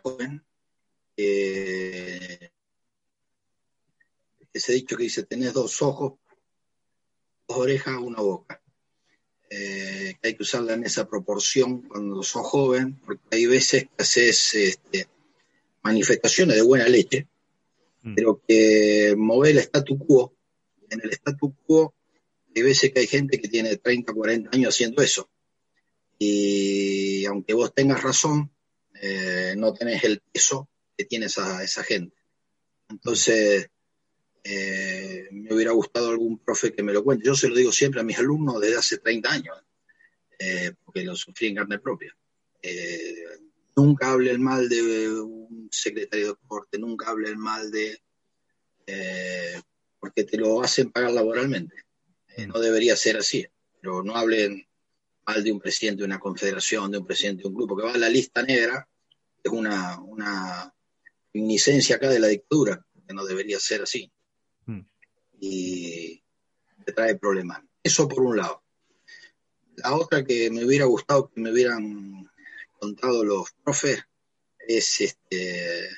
[0.00, 0.44] joven
[1.16, 2.50] eh,
[4.52, 6.14] ese dicho que dice, tenés dos ojos,
[7.48, 8.62] dos orejas, una boca.
[9.50, 14.02] Eh, que hay que usarla en esa proporción cuando sos joven, porque hay veces que
[14.02, 15.08] haces este,
[15.82, 17.26] manifestaciones de buena leche,
[18.02, 18.14] mm.
[18.14, 20.32] pero que mover el statu quo,
[20.90, 21.92] en el statu quo
[22.54, 25.28] hay veces que hay gente que tiene 30, 40 años haciendo eso
[26.18, 28.50] y aunque vos tengas razón,
[29.00, 32.16] eh, no tenés el peso que tiene esa, esa gente.
[32.88, 33.70] Entonces,
[34.42, 37.26] eh, me hubiera gustado algún profe que me lo cuente.
[37.26, 39.56] Yo se lo digo siempre a mis alumnos desde hace 30 años,
[40.38, 42.16] eh, porque lo sufrí en carne propia.
[43.76, 48.02] nunca hable el mal de un secretario de deporte, nunca hable el mal de...
[50.00, 51.76] porque te lo hacen pagar laboralmente.
[52.48, 53.46] no debería ser así,
[53.80, 54.67] pero no hablen
[55.28, 57.92] mal de un presidente de una confederación, de un presidente de un grupo, que va
[57.92, 58.88] a la lista negra,
[59.42, 60.74] es una, una
[61.94, 64.10] acá de la dictadura, que no debería ser así.
[64.64, 64.80] Hmm.
[65.38, 66.22] Y
[66.84, 67.62] te trae problemas.
[67.82, 68.62] Eso por un lado.
[69.76, 72.28] La otra que me hubiera gustado que me hubieran
[72.78, 74.02] contado los profes
[74.66, 75.88] es este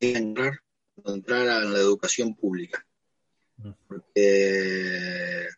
[0.00, 0.60] entrar,
[1.04, 2.84] entrar en la educación pública.
[3.56, 3.72] Hmm.
[3.86, 5.48] Porque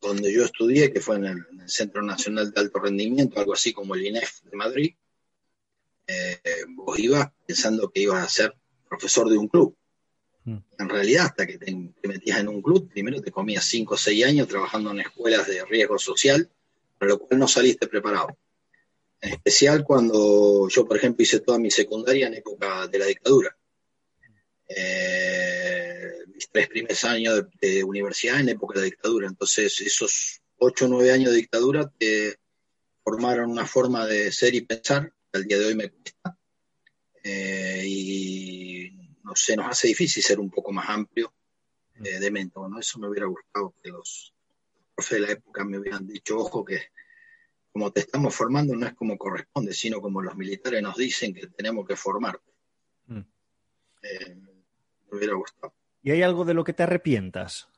[0.00, 3.94] donde yo estudié, que fue en el, Centro Nacional de Alto Rendimiento, algo así como
[3.94, 4.94] el INEF de Madrid,
[6.06, 8.54] eh, vos ibas pensando que ibas a ser
[8.88, 9.76] profesor de un club.
[10.44, 10.56] Mm.
[10.78, 11.72] En realidad, hasta que te,
[12.08, 15.64] metías en un club, primero te comías 5 o 6 años trabajando en escuelas de
[15.64, 16.50] riesgo social,
[16.98, 18.36] para lo cual no saliste preparado.
[19.20, 23.56] En especial cuando yo, por ejemplo, hice toda mi secundaria en época de la dictadura.
[24.66, 25.49] Eh,
[26.40, 29.28] mis tres primeros años de, universidad en época de la dictadura.
[29.28, 32.38] Entonces, esos 8 o 9 años de dictadura te
[33.04, 36.38] formaron una forma de ser y pensar que al día de hoy me cuesta.
[37.22, 41.32] Eh, y no sé, nos hace difícil ser un poco más amplio
[42.02, 42.58] eh, de mente.
[42.58, 44.32] Bueno, eso me hubiera gustado que los
[44.94, 46.80] profes de la época me hubieran dicho, ojo, que
[47.70, 51.46] como te estamos formando no es como corresponde, sino como los militares nos dicen que
[51.48, 52.50] tenemos que formarte.
[53.08, 53.20] Mm.
[54.02, 54.34] Eh,
[55.10, 55.74] me hubiera gustado.
[56.02, 57.68] ¿Y hay algo de lo que te arrepientas?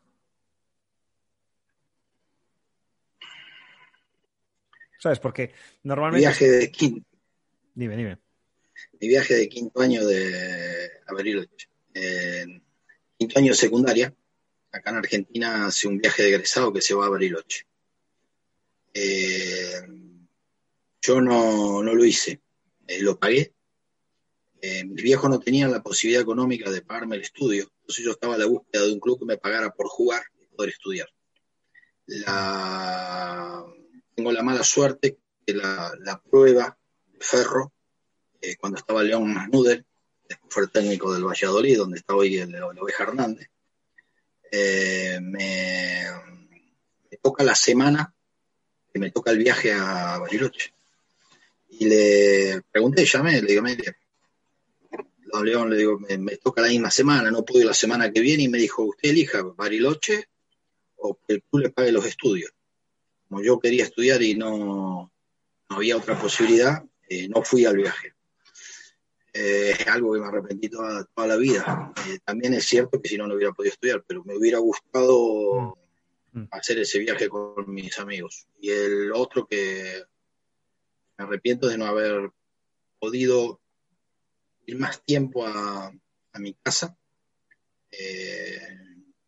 [4.98, 5.18] ¿Sabes?
[5.18, 6.20] Porque normalmente.
[6.20, 7.08] Viaje de quinto.
[7.74, 8.18] Dime, dime.
[9.00, 11.68] Mi viaje de quinto año de Bariloche.
[13.18, 14.14] quinto año de secundaria.
[14.70, 17.66] Acá en Argentina hace un viaje de egresado que se va a Bariloche.
[18.94, 19.82] Eh,
[21.00, 22.40] yo no, lo hice,
[22.86, 23.52] eh, lo pagué.
[24.64, 28.36] Eh, mis viejos no tenían la posibilidad económica de pagarme el estudio, entonces yo estaba
[28.36, 31.08] a la búsqueda de un club que me pagara por jugar y poder estudiar.
[34.14, 37.72] Tengo la mala suerte que la, prueba de ferro,
[38.60, 39.84] cuando estaba León Masnudel,
[40.28, 43.48] después fue el técnico del Valladolid, donde está hoy el, el Oveja Hernández,
[45.22, 46.06] me
[47.20, 48.14] toca la semana
[48.92, 50.72] que me toca el viaje a Bariloche.
[51.70, 53.96] Y le pregunté, llamé, le digo, mire,
[55.32, 58.20] don León, le digo, me, toca la misma semana, no puedo ir la semana que
[58.20, 60.28] viene, y me dijo, usted elija Bariloche
[60.96, 62.52] o que el club le pague los estudios.
[63.28, 65.10] Como yo quería estudiar y no,
[65.68, 68.14] había otra posibilidad, eh, no fui al viaje.
[69.32, 71.92] Eh, es algo que me arrepentí toda, la vida.
[72.08, 75.78] Eh, también es cierto que si no, no hubiera podido estudiar, pero me hubiera gustado
[76.32, 76.44] Mm.
[76.50, 78.46] hacer ese viaje con mis amigos.
[78.58, 80.02] Y el otro que
[81.18, 82.30] me arrepiento de no haber
[82.98, 83.60] podido
[84.72, 85.92] ir más tiempo a,
[86.38, 86.96] mi casa.
[87.90, 88.58] Eh,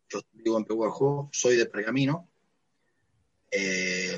[0.09, 2.29] yo vivo en Pehuajó, soy de Pergamino.
[3.51, 4.17] Eh,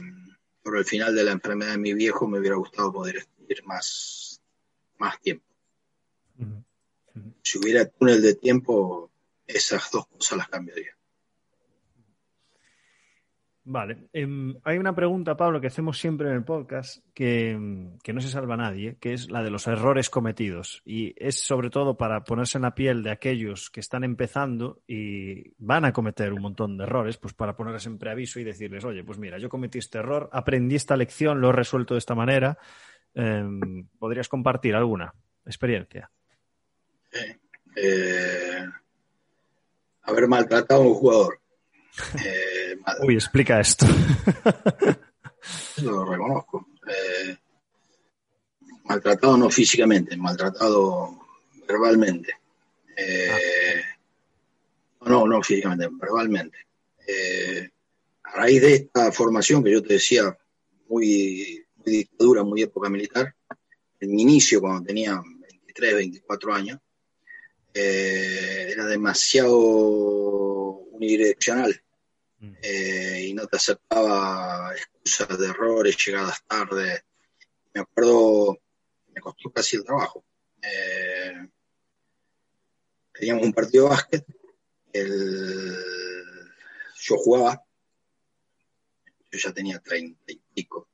[0.64, 4.42] por el final de la enfermedad de mi viejo me hubiera gustado poder ir más,
[4.98, 5.46] más tiempo.
[7.42, 9.12] Si hubiera túnel de tiempo,
[9.46, 10.97] esas dos cosas las cambiaría.
[13.70, 14.08] Vale.
[14.14, 18.30] Em, hay una pregunta, Pablo, que hacemos siempre en el podcast em, que, no se
[18.30, 20.82] salva nadie, que es la de los errores cometidos.
[20.86, 25.52] Y es sobre todo para ponerse en la piel de aquellos que están empezando y
[25.58, 29.04] van a cometer un montón de errores, pues para ponerles en preaviso y decirles, oye,
[29.04, 32.58] pues mira, yo cometí este error, aprendí esta lección, lo he resuelto de esta manera.
[33.16, 35.14] Em, ¿Podrías compartir alguna
[35.46, 36.10] experiencia?
[37.76, 38.66] Eh,
[40.04, 41.42] haber maltratado a un jugador.
[42.24, 43.86] Eh, Uy, explica esto.
[45.84, 46.68] lo reconozco.
[46.88, 47.38] Eh,
[48.86, 51.20] maltratado no físicamente, maltratado
[51.68, 52.34] verbalmente.
[52.96, 53.82] Eh,
[55.02, 56.58] no, no físicamente, verbalmente.
[58.24, 60.38] a raíz de esta formación que yo te decía,
[60.90, 63.34] muy, muy dictadura, muy época militar,
[64.00, 66.80] en mi inicio, cuando tenía 23, 24 años,
[67.74, 69.58] era demasiado
[70.92, 71.82] unidireccional.
[72.40, 72.54] Mm.
[72.62, 77.04] Eh, y no te aceptaba excusas de errores, llegadas tarde.
[77.74, 78.58] Me acuerdo,
[79.14, 80.24] me costó casi el trabajo.
[80.62, 81.50] Eh,
[83.14, 84.26] teníamos un partido de básquet,
[87.00, 87.64] yo jugaba,
[89.32, 90.90] yo ya tenía treinta y pico,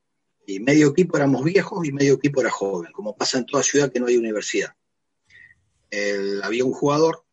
[0.45, 3.91] y medio equipo éramos viejos y medio equipo era joven, como pasa en toda ciudad
[3.91, 4.75] que no hay universidad.
[6.43, 7.25] había un jugador,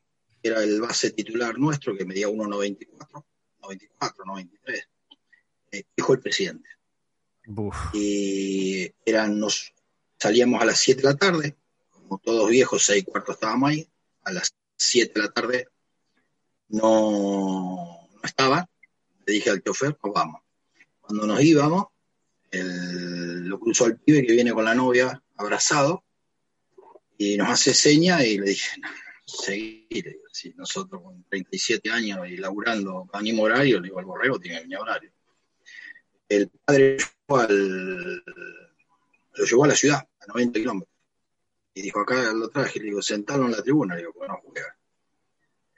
[0.42, 3.24] que era el base titular nuestro, que medía 1,94,
[3.62, 4.88] 94, 93,
[5.72, 6.68] eh, dijo el presidente.
[7.92, 9.72] Y eran, nos
[10.18, 11.56] salíamos a las 7 de la tarde,
[11.90, 13.88] como todos viejos, 6 y cuarto estábamos ahí,
[14.24, 15.68] a las 7 de la tarde
[16.68, 18.68] no, no estaba,
[19.26, 20.40] le dije al chofer, pues vamos.
[21.00, 21.86] Cuando nos íbamos,
[22.52, 26.04] lo cruzó el pibe que viene con la novia abrazado
[27.16, 28.80] y nos hace seña y le dije,
[29.30, 30.20] seguir.
[30.32, 34.74] Si nosotros con 37 años y laburando a horario, le digo, al borrego tiene mi
[34.74, 35.10] horario.
[36.28, 38.22] El padre lo
[39.44, 40.94] llevó a la ciudad, a 90 kilómetros.
[41.74, 44.76] Y dijo, acá lo traje, le digo, sentalo en la tribuna, le digo, bueno, juega.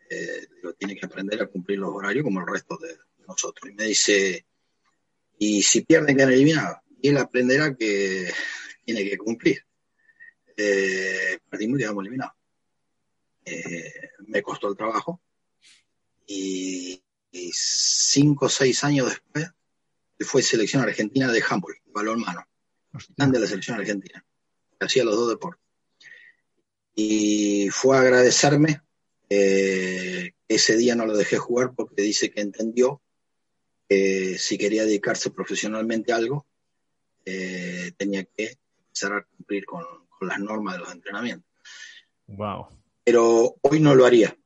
[0.09, 3.71] Eh, digo, tiene que aprender a cumplir los horarios como el resto de nosotros.
[3.71, 4.47] Y me dice,
[5.39, 6.79] y si pierden, quedan eliminados.
[7.01, 8.31] Y él aprenderá que
[8.85, 9.65] tiene que cumplir.
[10.57, 12.42] Eh, perdimos y quedamos eliminados.
[13.45, 15.21] Eh, me costó el trabajo
[16.27, 17.03] y,
[17.55, 19.51] cinco o seis años después
[20.21, 22.47] fue selección argentina de handball, balonmano,
[23.17, 24.25] de la selección argentina,
[24.79, 25.65] hacía los dos deportes.
[26.95, 28.83] Y fue a agradecerme,
[29.31, 33.03] eh, ese día no lo dejé jugar porque dice que entendió
[33.89, 36.47] que si quería dedicarse profesionalmente a algo,
[37.25, 41.51] eh, tenía que empezar a cumplir con, con las normas de los entrenamientos.
[42.27, 42.82] Wow.
[43.05, 44.37] Pero hoy no lo haría.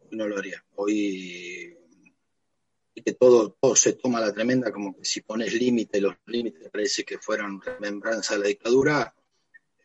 [0.00, 0.64] Hoy no lo haría.
[0.76, 1.76] Hoy
[3.06, 7.04] que todo, todo se toma la tremenda, como que si pones límites, los límites parece
[7.04, 9.14] que fueran remembranza de la dictadura.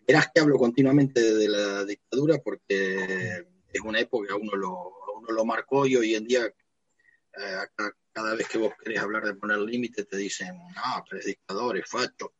[0.07, 4.93] Verás que hablo continuamente de la dictadura porque es una época que a uno lo,
[5.17, 9.35] uno lo marcó y hoy en día eh, cada, vez que vos querés hablar de
[9.35, 12.33] poner límites te dicen, no, pero es dictador, es facho.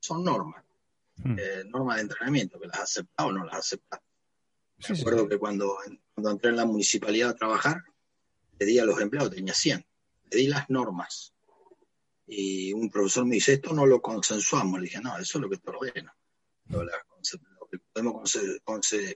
[0.00, 0.64] son normas,
[1.16, 1.38] hmm.
[1.38, 4.00] eh, normas de entrenamiento, que las aceptás o no las aceptás.
[4.88, 5.76] Me acuerdo que cuando,
[6.14, 7.82] cuando entré en la municipalidad a trabajar,
[8.58, 9.84] pedí a los empleados, tenía 100,
[10.30, 11.34] pedí las normas.
[12.26, 14.80] Y un profesor me dice, esto no lo consensuamos.
[14.80, 16.14] Le dije, no, eso es lo que te ordena.
[16.66, 16.86] Lo,
[17.70, 18.38] que podemos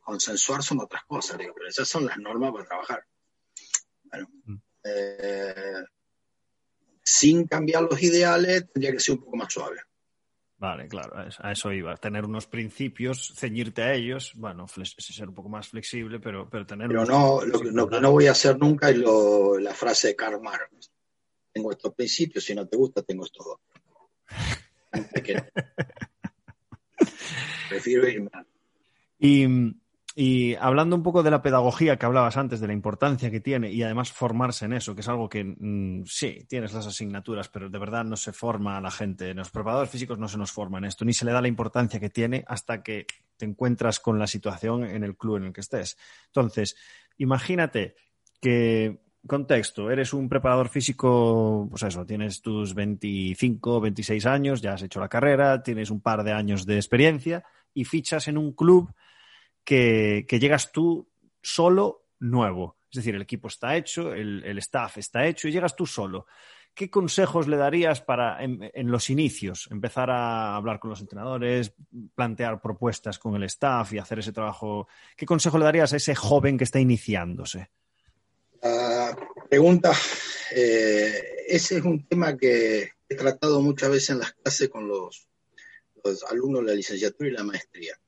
[0.00, 1.38] consensuar son otras cosas.
[1.38, 3.04] digo, pero esas son las normas para trabajar.
[4.04, 4.56] Bueno, mm.
[4.84, 5.84] eh,
[7.02, 9.80] sin cambiar los ideales, tendría que ser un poco más suave.
[10.58, 11.96] Vale, claro, a eso iba.
[11.96, 16.88] Tener unos principios, ceñirte a ellos, bueno, ser un poco más flexible, pero, pero tener...
[16.88, 20.90] Pero no, lo, que no voy a hacer nunca es la frase de Karl Marx.
[21.52, 23.60] Tengo estos principios, si no te gusta, tengo estos dos.
[27.68, 28.30] Prefiero irme.
[29.20, 29.46] Y
[30.20, 33.70] y hablando un poco de la pedagogía que hablabas antes, de la importancia que tiene
[33.70, 37.70] y además formarse en eso, que es algo que mm, sí, tienes las asignaturas, pero
[37.70, 39.32] de verdad no se forma a la gente.
[39.32, 42.00] Los preparadores físicos no se nos forman en esto, ni se le da la importancia
[42.00, 45.60] que tiene hasta que te encuentras con la situación en el club en el que
[45.60, 45.96] estés.
[46.26, 46.74] Entonces,
[47.18, 47.94] imagínate
[48.40, 54.82] que contexto, eres un preparador físico, pues eso, tienes tus 25, 26 años, ya has
[54.82, 58.92] hecho la carrera, tienes un par de años de experiencia y fichas en un club
[59.68, 61.06] que, llegas tú
[61.42, 62.78] solo nuevo.
[62.90, 66.26] Es decir, el equipo está hecho, el, staff está hecho y llegas tú solo.
[66.72, 69.68] ¿Qué consejos le darías para en, los inicios?
[69.70, 71.74] Empezar a hablar con los entrenadores,
[72.14, 74.88] plantear propuestas con el staff y hacer ese trabajo.
[75.16, 77.70] ¿Qué consejo le darías a ese joven que está iniciándose?
[79.48, 79.92] pregunta,
[80.52, 85.28] eh, ese es un tema que he tratado muchas veces en las clases con los
[86.28, 87.98] alumnos de la licenciatura y la maestría.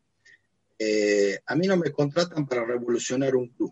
[0.82, 3.70] Eh, a mí no me contratan para revolucionar un club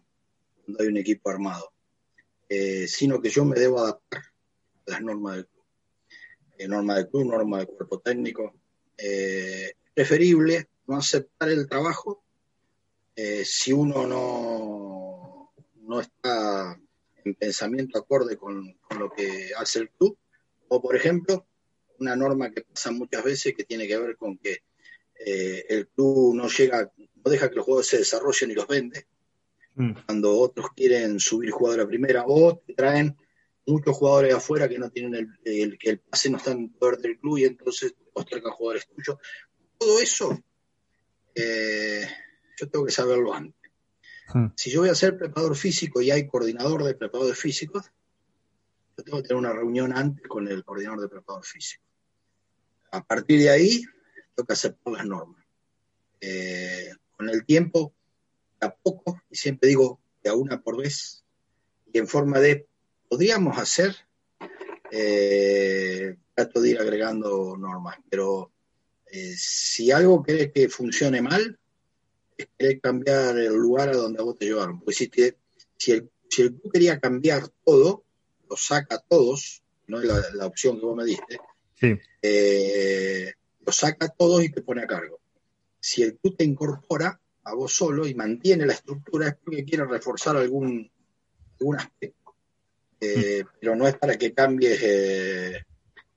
[0.62, 1.72] cuando hay un equipo armado,
[2.50, 4.24] eh, sino que yo me debo adaptar
[4.86, 5.64] a las normas del club.
[6.58, 8.52] Eh, norma del club, norma del cuerpo técnico.
[9.94, 12.24] preferible no aceptar el trabajo
[13.42, 16.78] si uno no, no está
[17.24, 20.18] en pensamiento acorde con, con lo que hace el club.
[20.68, 21.46] O, por ejemplo,
[21.98, 24.58] una norma que pasa muchas veces que tiene que ver con que
[25.18, 29.06] eh, el club no llega, no deja que los jugadores se desarrollen y los vende.
[29.74, 29.92] Mm.
[30.06, 33.16] Cuando otros quieren subir jugadores a primera o te traen
[33.66, 37.18] muchos jugadores afuera que no tienen el, que el pase no está en poder del
[37.18, 39.18] club y entonces postergan jugadores tuyos.
[39.76, 40.42] Todo eso
[41.34, 42.06] eh,
[42.56, 43.70] yo tengo que saberlo antes.
[44.34, 44.46] Mm.
[44.56, 47.90] Si yo voy a ser preparador físico y hay coordinador de preparadores físicos,
[48.96, 51.84] yo tengo que tener una reunión antes con el coordinador de preparador físico.
[52.90, 53.84] A partir de ahí,
[54.44, 55.44] que aceptar las normas.
[56.20, 57.92] Eh, con el tiempo,
[58.60, 61.24] a poco, y siempre digo que a una por vez,
[61.92, 62.66] y en forma de,
[63.08, 63.96] podríamos hacer,
[64.90, 68.52] eh, trato de ir agregando normas, pero
[69.06, 71.58] eh, si algo cree que funcione mal,
[72.36, 74.78] es querer cambiar el lugar a donde a vos te llevaron.
[74.78, 75.10] Porque si,
[75.76, 78.04] si, el, si el quería cambiar todo,
[78.48, 81.38] lo saca a todos, no es la, opción que vos me diste,
[81.74, 81.98] sí
[83.72, 85.20] saca a todos y te pone a cargo.
[85.80, 89.84] Si el club te incorpora a vos solo y mantiene la estructura es porque quiere
[89.86, 90.90] reforzar algún,
[91.58, 92.34] algún aspecto.
[93.00, 93.48] Eh, mm.
[93.60, 95.64] Pero no es para que cambies eh,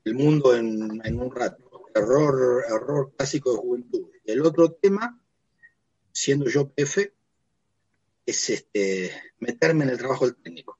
[0.03, 1.87] el mundo en, un rato.
[1.93, 4.07] Error, error clásico de juventud.
[4.25, 5.21] El otro tema,
[6.11, 7.11] siendo yo PF,
[8.25, 10.79] es este, meterme en el trabajo del técnico.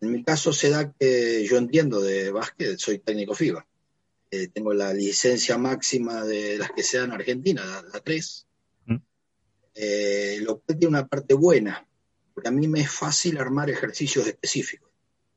[0.00, 3.66] En mi caso se da que yo entiendo de básquet, soy técnico FIBA.
[4.34, 8.46] Eh, tengo la licencia máxima de las que sean Argentina, la, 3,
[8.86, 8.96] mm.
[9.74, 11.86] eh, lo cual tiene una parte buena,
[12.32, 14.90] porque a mí me es fácil armar ejercicios específicos.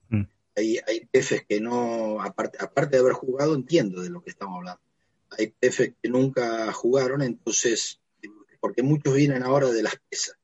[0.07, 0.21] Mm.
[0.55, 1.09] Hay, hay
[1.45, 4.81] que no, aparte, aparte de haber jugado, entiendo de lo que estamos hablando.
[5.31, 7.99] Hay jefes que nunca jugaron, entonces,
[8.61, 10.37] porque muchos vienen ahora de las pesas.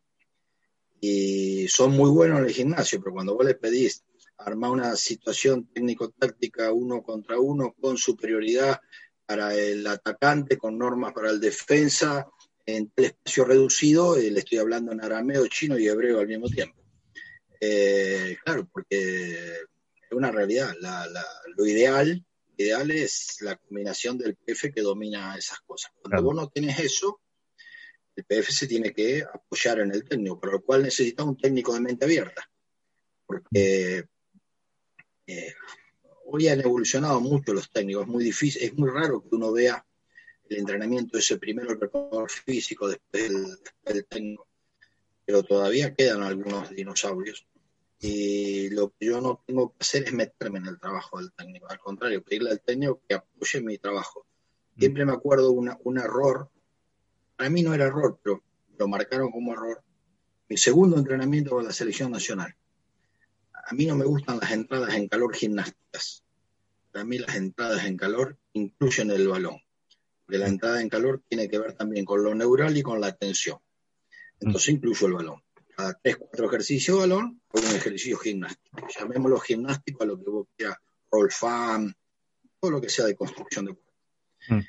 [0.99, 4.03] y son muy buenos en el gimnasio, pero cuando vos les pedís
[4.45, 8.79] armar una situación técnico-táctica uno contra uno con superioridad
[9.25, 12.27] para el atacante, con normas para el defensa,
[12.65, 16.47] en el espacio reducido, eh, le estoy hablando en arameo, chino y hebreo al mismo
[16.47, 16.81] tiempo.
[17.59, 20.73] Eh, claro, porque es una realidad.
[21.55, 22.25] lo ideal,
[22.57, 25.91] ideal es la combinación del PF que domina esas cosas.
[26.01, 27.21] Cuando vos no tienes eso,
[28.15, 31.73] el PF se tiene que apoyar en el técnico, por lo cual necesita un técnico
[31.73, 32.49] de mente abierta.
[33.25, 34.05] Porque
[35.27, 35.53] eh,
[36.25, 39.85] hoy han evolucionado mucho los técnicos, es muy difícil, es muy raro que uno vea
[40.49, 43.31] el entrenamiento ese primero el preparador físico, después
[43.85, 44.47] el, técnico,
[45.25, 47.47] pero todavía quedan algunos dinosaurios.
[47.99, 51.69] Y lo que yo no tengo que hacer es meterme en el trabajo del técnico,
[51.69, 54.25] al contrario, pedirle al técnico que apoye mi trabajo.
[54.77, 56.49] Siempre me acuerdo una, un error,
[57.37, 58.43] para mí no era error, pero
[58.77, 59.83] lo marcaron como error,
[60.49, 62.55] mi segundo entrenamiento con la selección nacional.
[63.65, 66.23] A mí no me gustan las entradas en calor gimnásticas.
[66.91, 69.61] Para mí las entradas en calor incluyen el balón
[70.31, 73.11] de la entrada en calor tiene que ver también con lo neural y con la
[73.11, 73.59] tensión.
[74.39, 75.43] Entonces incluyo el balón.
[75.75, 78.87] Cada tres, cuatro ejercicios balón, un ejercicio gimnástico.
[78.97, 80.77] Llamémoslo gimnástico a lo que vos quieras,
[81.11, 81.93] roll fan,
[82.59, 83.93] todo lo que sea de construcción de cuerpo.
[84.47, 84.59] Mm.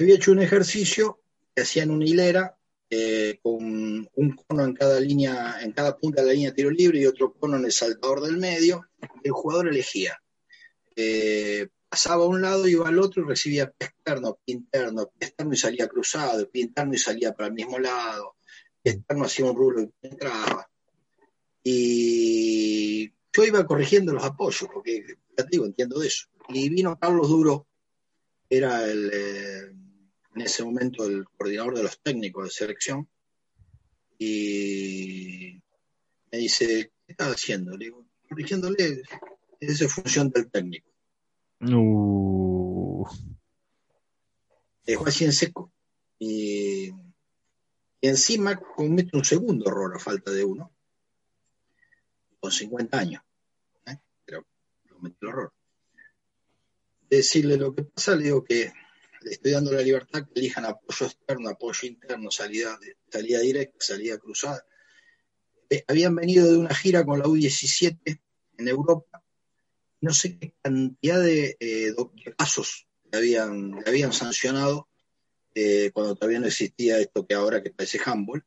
[0.00, 1.20] Había hecho un ejercicio
[1.54, 2.56] que hacía en una hilera
[2.96, 6.70] eh, con un cono en cada línea, en cada punta de la línea de tiro
[6.70, 8.86] libre y otro cono en el saltador del medio.
[9.24, 10.22] El jugador elegía
[10.94, 15.28] eh, pasaba a un lado, iba al otro y recibía pie externo, pie interno, pie
[15.28, 18.36] externo y salía cruzado, pie interno y salía para el mismo lado,
[18.80, 20.70] pie externo hacía un rulo y entraba.
[21.64, 25.04] Y yo iba corrigiendo los apoyos, porque
[25.36, 26.26] ya te digo, entiendo de eso.
[26.48, 27.66] Y vino Carlos Duro,
[28.48, 29.72] era el, eh,
[30.34, 33.08] en ese momento el coordinador de los técnicos de selección,
[34.18, 35.60] y
[36.30, 37.76] me dice, ¿qué estás haciendo?
[37.76, 39.02] Le digo, corrigiéndole,
[39.60, 40.90] esa es función del técnico.
[41.60, 43.06] Uh.
[44.86, 45.72] Dejó así en seco.
[46.18, 46.92] Y,
[48.00, 50.72] encima comete un segundo error a falta de uno.
[52.40, 53.22] Con 50 años.
[53.86, 53.98] ¿eh?
[54.24, 54.46] Pero
[54.88, 55.52] comete el error.
[57.08, 58.72] Decirle lo que pasa, le digo que
[59.24, 62.78] le estoy dando la libertad que elijan apoyo externo, apoyo interno, salida,
[63.10, 64.64] salida directa, salida cruzada.
[65.70, 68.20] Eh, habían venido de una gira con la U17
[68.58, 69.24] en Europa
[70.04, 71.94] no sé qué cantidad de, eh,
[72.36, 74.86] casos le habían, habían sancionado
[75.54, 78.44] eh, cuando todavía no existía esto que ahora que parece handball.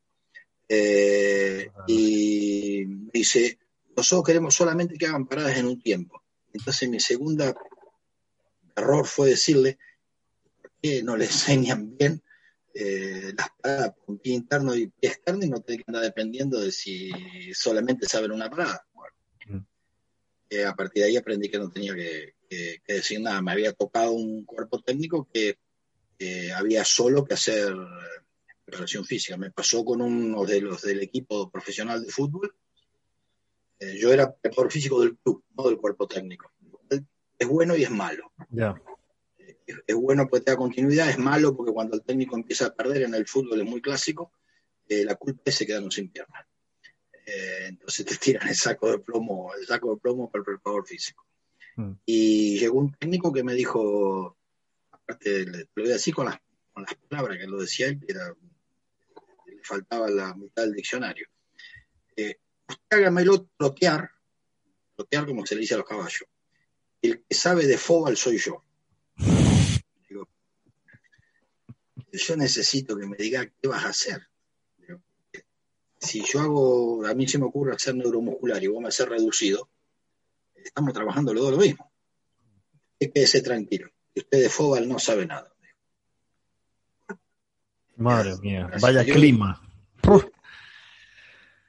[0.68, 3.58] Eh, y me dice,
[3.96, 6.22] nosotros queremos solamente que hagan paradas en un tiempo.
[6.52, 7.56] Entonces mi segunda
[8.76, 9.78] error fue decirle, ¿por
[10.82, 12.22] qué no le enseñan bien
[13.36, 16.70] las paradas con pie interno y pie externo y no tienen que andar dependiendo de
[16.70, 17.10] si
[17.52, 18.84] solamente saben una parada?
[20.66, 22.34] a partir de ahí aprendí que no tenía que,
[22.86, 23.42] decir nada.
[23.42, 25.58] Me había tocado un cuerpo técnico que
[26.54, 27.74] había solo que hacer
[28.68, 29.36] preparación física.
[29.36, 32.54] Me pasó con uno de los del equipo profesional de fútbol.
[33.80, 36.52] Eh, yo era preparador físico del club, no del cuerpo técnico.
[37.38, 38.32] Es bueno y es malo.
[39.86, 43.02] Es, bueno porque te da continuidad, es malo porque cuando el técnico empieza a perder
[43.02, 44.32] en el fútbol es muy clásico,
[44.88, 46.46] eh, la culpa es que se quedan sin piernas.
[47.26, 50.86] Eh, entonces te tiran el saco de plomo, el saco de plomo para el preparador
[50.86, 51.26] físico.
[51.76, 51.92] Mm.
[52.06, 54.38] Y llegó un técnico que me dijo,
[54.90, 56.40] aparte, lo voy a decir con las,
[56.72, 58.34] con las palabras que lo decía él, que era,
[59.46, 61.28] le faltaba la mitad del diccionario.
[62.16, 64.10] Eh, usted hágamelo trotear,
[64.96, 66.24] trotear como se le dice a los caballos.
[67.02, 68.64] El que sabe de fóbal soy yo.
[72.12, 74.28] Yo necesito que me diga qué vas a hacer
[76.00, 79.68] si yo hago, a mí se me ocurre hacer neuromuscular y vos me haces reducido,
[80.54, 81.90] estamos trabajando los dos lo mismo.
[82.98, 85.52] Quédese tranquilo, usted de Fobal no sabe nada.
[87.96, 89.60] Madre mía, vaya clima.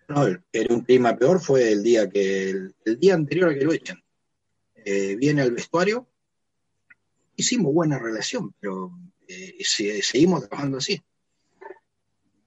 [0.07, 3.73] No, era un clima peor fue el día que el, día anterior a que lo
[3.73, 4.03] echan.
[4.75, 6.07] Eh, viene al vestuario,
[7.35, 8.91] hicimos buena relación, pero
[9.30, 11.01] eh, seguimos trabajando así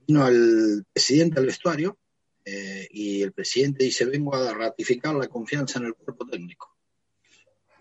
[0.06, 1.98] vino al presidente al vestuario
[2.44, 6.76] eh, y el presidente dice, vengo a ratificar la confianza en el cuerpo técnico.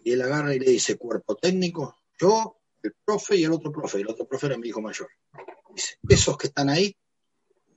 [0.04, 4.00] Y él agarra y le dice, cuerpo técnico, yo, el profe y el otro profe.
[4.00, 5.10] Y el otro profe era mi hijo mayor.
[5.74, 6.96] Dice, esos que están ahí,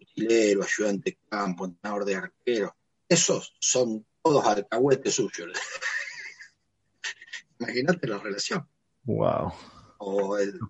[0.00, 2.76] utilero, ayudante de campo, entrenador de arquero,
[3.08, 5.52] esos son todos alcahuetes suyos.
[7.58, 8.68] Imagínate la relación.
[9.04, 9.52] Wow.
[10.06, 10.60] O el,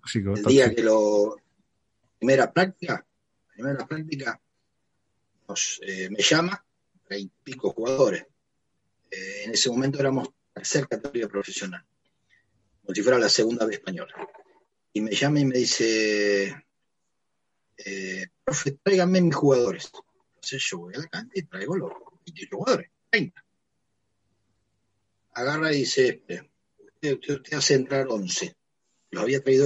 [0.47, 1.35] día que lo
[2.17, 3.05] primera práctica,
[3.53, 4.39] primera práctica,
[5.81, 6.65] eh, me llama,
[7.09, 8.25] hay pico jugadores.
[9.11, 11.85] Eh, en ese momento éramos tercer categoría profesional,
[12.81, 14.13] como si fuera la segunda vez española.
[14.93, 16.55] Y me llama y me dice,
[17.77, 19.91] eh, profe, tráigame mis jugadores.
[20.35, 21.91] Entonces yo voy a la cancha y traigo los
[22.25, 23.45] 28 jugadores, 30.
[25.33, 26.23] Agarra y dice,
[26.79, 28.55] usted, usted, hace entrar 11.
[29.15, 29.65] Los había traído.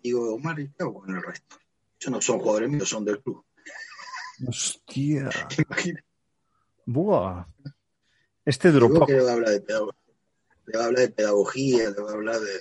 [0.00, 1.56] Digo, Omar, ¿y hago con el resto?
[1.98, 3.44] Esos no son jugadores míos, son del club.
[4.46, 5.28] Hostia.
[6.86, 7.44] Buah.
[8.44, 9.06] Este dropó.
[9.08, 9.90] Le va a hablar de pedagogía,
[10.66, 12.60] le va a hablar de pedagogía, le va a hablar de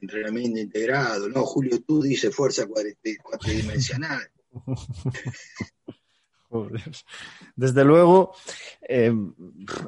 [0.00, 1.28] entrenamiento integrado.
[1.28, 4.30] No, Julio, tú dices fuerza cuatridimensional.
[7.56, 8.34] Desde luego,
[8.82, 9.12] eh,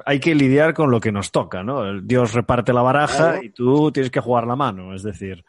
[0.05, 2.01] hay que lidiar con lo que nos toca, ¿no?
[2.01, 4.93] Dios reparte la baraja y tú tienes que jugar la mano.
[4.93, 5.43] Es decir,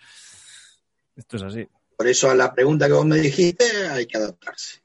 [1.16, 1.68] esto es así.
[1.96, 4.82] Por eso a la pregunta que vos me dijiste, hay que adaptarse.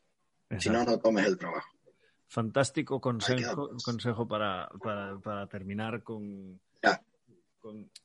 [0.59, 1.69] Si no, no tomes el trabajo.
[2.27, 4.69] Fantástico consejo, consejo para,
[5.23, 6.59] para, terminar con,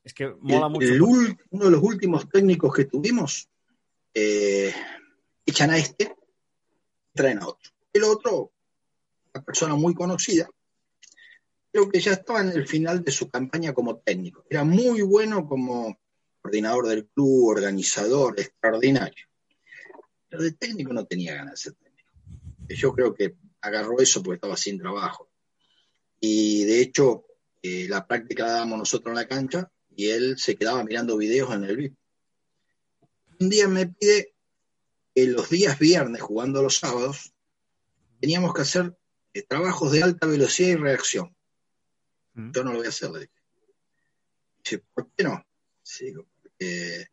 [0.03, 0.87] Es que mola mucho.
[1.51, 3.49] uno de los últimos técnicos que tuvimos,
[4.15, 4.73] eh,
[5.45, 6.15] echan a este,
[7.13, 7.74] traen a otro.
[7.95, 8.53] El otro,
[9.33, 10.49] una persona muy conocida,
[11.73, 14.45] creo que ya estaba en el final de su campaña como técnico.
[14.51, 15.99] Era muy bueno como
[16.41, 19.27] coordinador del club, organizador, extraordinario.
[20.29, 22.11] Pero de técnico no tenía ganas de ser técnico.
[22.69, 25.31] Yo creo que agarró eso porque estaba sin trabajo.
[26.19, 27.27] Y de hecho,
[27.63, 31.55] eh, la práctica la dábamos nosotros en la cancha y él se quedaba mirando videos
[31.55, 31.97] en el VIP.
[33.41, 34.35] Un día me pide
[35.15, 37.34] que los días viernes, jugando los sábados,
[38.25, 38.97] teníamos que hacer
[39.35, 41.37] eh, trabajos de alta velocidad y reacción.
[42.33, 42.53] Mm.
[42.53, 43.29] Yo no lo voy a hacer, le
[44.63, 44.83] dije.
[44.95, 45.45] ¿por qué no?
[45.83, 47.07] Sí, porque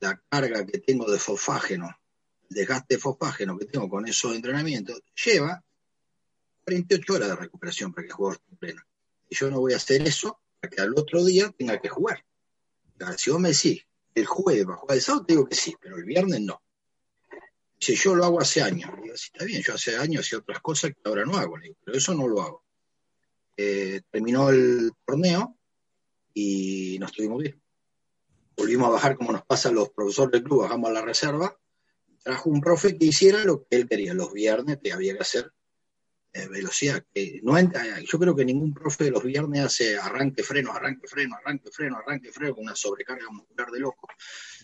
[0.00, 1.96] la carga que tengo de fosfágeno,
[2.50, 5.62] el desgaste de fosfágeno que tengo con esos entrenamientos, lleva
[6.64, 8.82] 48 horas de recuperación para que el jugador esté pleno.
[9.28, 12.24] Y yo no voy a hacer eso para que al otro día tenga que jugar.
[13.16, 13.86] si vos me decís,
[14.16, 16.60] el jueves va a jugar el sábado, te digo que sí, pero el viernes no.
[17.78, 20.60] Si yo lo hago hace años, digo, sí, está bien, yo hace años hacía otras
[20.60, 22.64] cosas que ahora no hago, pero eso no lo hago.
[23.56, 25.56] Eh, terminó el torneo
[26.32, 27.60] y nos tuvimos bien.
[28.56, 31.58] Volvimos a bajar como nos pasa a los profesores del club, bajamos a la reserva,
[32.22, 34.14] trajo un profe que hiciera lo que él quería.
[34.14, 35.52] Los viernes te había que hacer
[36.32, 37.02] eh, velocidad.
[37.14, 41.36] Que no yo creo que ningún profe de los viernes hace arranque, freno, arranque, freno,
[41.36, 44.08] arranque, freno, arranque, freno, con una sobrecarga muscular de loco.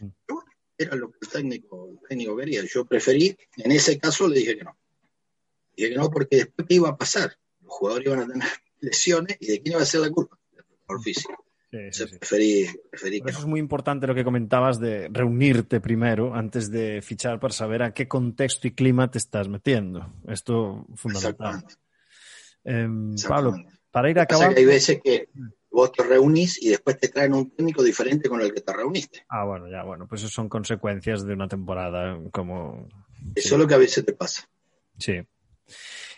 [0.01, 0.07] Mm.
[0.27, 2.63] Pero bueno, era lo que el técnico, técnico quería.
[2.65, 4.77] Yo preferí, en ese caso le dije que no.
[5.77, 7.37] Dije que no porque después qué iba a pasar.
[7.61, 8.49] Los jugadores iban a tener
[8.81, 10.39] lesiones y de quién iba a ser la culpa,
[10.87, 11.43] por físico.
[11.73, 17.83] Eso es muy importante lo que comentabas de reunirte primero antes de fichar para saber
[17.83, 20.13] a qué contexto y clima te estás metiendo.
[20.29, 21.65] Esto es fundamental.
[22.63, 23.55] Em, Pablo,
[23.91, 24.55] para ir a acabar.
[24.55, 25.31] hay veces que
[25.73, 29.25] vos te reunís y después te traen un técnico diferente con el que te reuniste.
[29.29, 32.89] Ah, bueno, ya, bueno, pues eso son consecuencias de una temporada como.
[33.35, 34.49] Eso es lo que a veces te pasa.
[34.99, 35.21] Sí.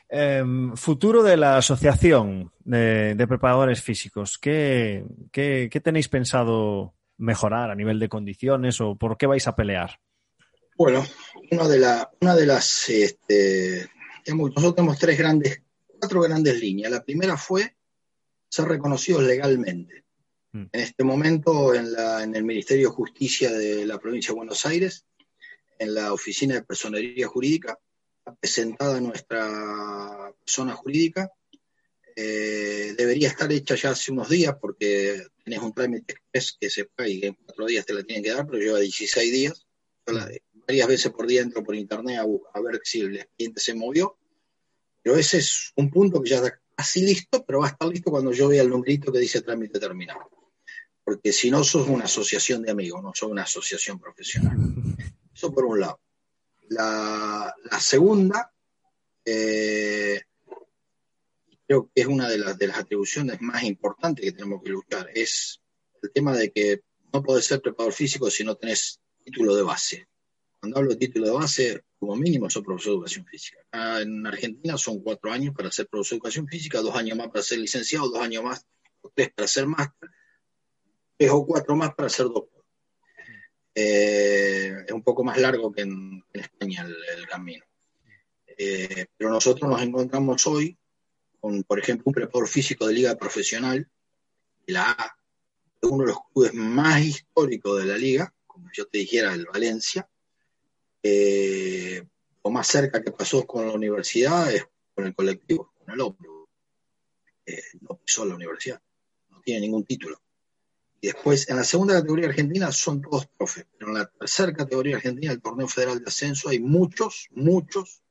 [0.09, 4.39] Em, futuro de la asociación de, preparadores físicos.
[4.39, 5.05] ¿Qué,
[5.83, 9.99] tenéis pensado mejorar a nivel de condiciones o por qué vais a pelear?
[10.77, 11.05] Bueno,
[11.51, 13.89] una de, la, una de las, este,
[14.27, 15.63] nosotros tenemos tres grandes,
[15.99, 16.91] cuatro grandes líneas.
[16.91, 17.77] La primera fue
[18.55, 20.05] ser reconocidos legalmente.
[20.53, 20.67] Mm.
[20.73, 24.65] En este momento, en, la, en el Ministerio de Justicia de la provincia de Buenos
[24.65, 25.07] Aires,
[25.79, 27.77] en la Oficina de Personería Jurídica,
[28.41, 31.31] presentada nuestra persona jurídica.
[32.17, 36.85] Eh, debería estar hecha ya hace unos días porque tenés un trámite express que se
[36.85, 39.67] paga y que en cuatro días te la tienen que dar, pero lleva 16 días.
[40.07, 44.17] varias veces por día entro por internet a, ver si el expediente se movió.
[45.03, 48.11] Pero ese es un punto que ya está casi listo, pero va a estar listo
[48.11, 50.31] cuando yo vea el numerito que dice trámite terminado.
[51.03, 54.57] Porque si no, sos una asociación de amigos, no sos una asociación profesional.
[55.35, 56.01] Eso por un lado.
[56.69, 58.53] La, segunda,
[59.25, 60.23] eh,
[61.67, 65.11] creo que es una de las, de las atribuciones más importantes que tenemos que luchar,
[65.15, 65.61] es
[66.03, 66.81] el tema de que
[67.13, 70.09] no podés ser preparador físico si no tenés título de base.
[70.65, 73.59] Cuando hablo de título de base, como mínimo soy profesor de educación física.
[74.01, 77.43] En Argentina son cuatro años para ser profesor de educación física, dos años más para
[77.43, 78.67] ser licenciado, dos años más,
[79.03, 80.09] o tres para ser máster,
[81.19, 82.65] tres o cuatro más para ser doctor.
[83.75, 87.63] Eh, es un poco más largo que en, España el, camino.
[88.57, 90.79] Eh, pero nosotros nos encontramos hoy
[91.41, 93.87] con, por ejemplo, un preparador físico de liga profesional,
[94.69, 95.19] la A,
[95.83, 100.09] uno de los clubes más históricos de la liga, como yo te dijera, el Valencia,
[101.07, 102.03] eh,
[102.43, 106.31] lo más cerca que pasó con la universidad es con el colectivo, con el hombre.
[107.45, 108.81] Eh, no pisó la universidad,
[109.29, 110.19] no tiene ningún título.
[111.03, 114.97] Y después, en la segunda categoría argentina son todos profes, pero en la tercera categoría
[114.97, 118.03] argentina, el torneo federal de ascenso, hay muchos, muchos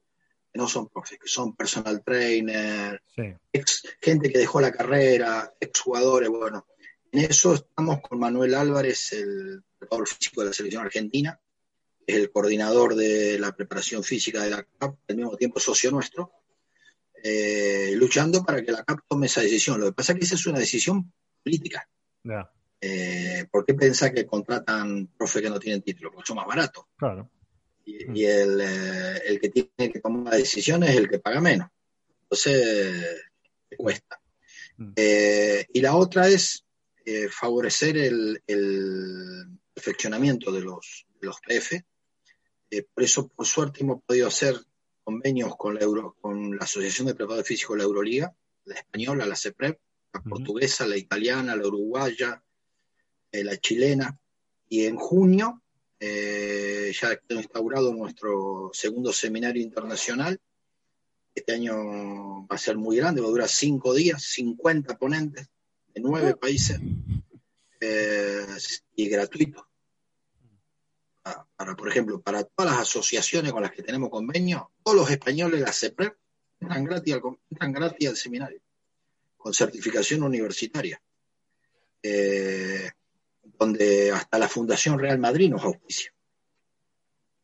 [0.51, 3.01] que no son profes, que son personal trainer,
[3.51, 6.67] ex, gente que dejó la carrera, exjugadores, bueno.
[7.11, 11.39] En eso estamos con Manuel Álvarez, el preparador físico de la selección argentina,
[12.05, 16.31] es el coordinador de la preparación física de la CAP, al mismo tiempo socio nuestro,
[17.23, 19.79] eh, luchando para que la CAP tome esa decisión.
[19.79, 21.11] Lo que pasa es que esa es una decisión
[21.43, 21.87] política.
[22.81, 26.11] Eh, ¿Por qué pensar que contratan profe que no tienen título?
[26.11, 26.85] Porque son más baratos.
[26.97, 27.29] Claro.
[27.85, 28.15] Y, mm.
[28.15, 31.69] eh, el, que tiene que tomar decisiones es el que paga menos.
[32.23, 33.23] Entonces,
[33.77, 34.19] cuesta.
[34.77, 34.93] Mm.
[35.71, 36.65] y la otra es
[37.29, 38.41] favorecer el,
[39.73, 41.83] perfeccionamiento de los, de los PF
[42.73, 44.55] eh, por eso, por suerte, hemos podido hacer
[45.03, 49.27] convenios con la, Euro, con la Asociación de Preparadores Físicos de la Euroliga, la española,
[49.27, 49.79] la CEPREP,
[50.11, 52.43] la portuguesa, la italiana, la uruguaya,
[53.31, 54.17] eh, la chilena.
[54.69, 55.61] Y en junio
[55.99, 60.39] eh, ya hemos instaurado nuestro segundo seminario internacional.
[61.35, 65.47] Este año va a ser muy grande, va a durar cinco días, 50 ponentes
[65.93, 66.79] de nueve países
[68.95, 69.67] y gratuito
[71.23, 75.59] para, por ejemplo, para todas las asociaciones con las que tenemos convenio, todos los españoles
[75.59, 76.15] de la CEPREP
[76.59, 78.61] entran gratis, al, entran gratis al seminario,
[79.37, 81.01] con certificación universitaria,
[82.01, 82.91] eh,
[83.57, 86.13] donde hasta la Fundación Real Madrid nos auspicia.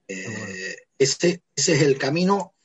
[0.08, 2.56] Eh, ese, ese es el camino.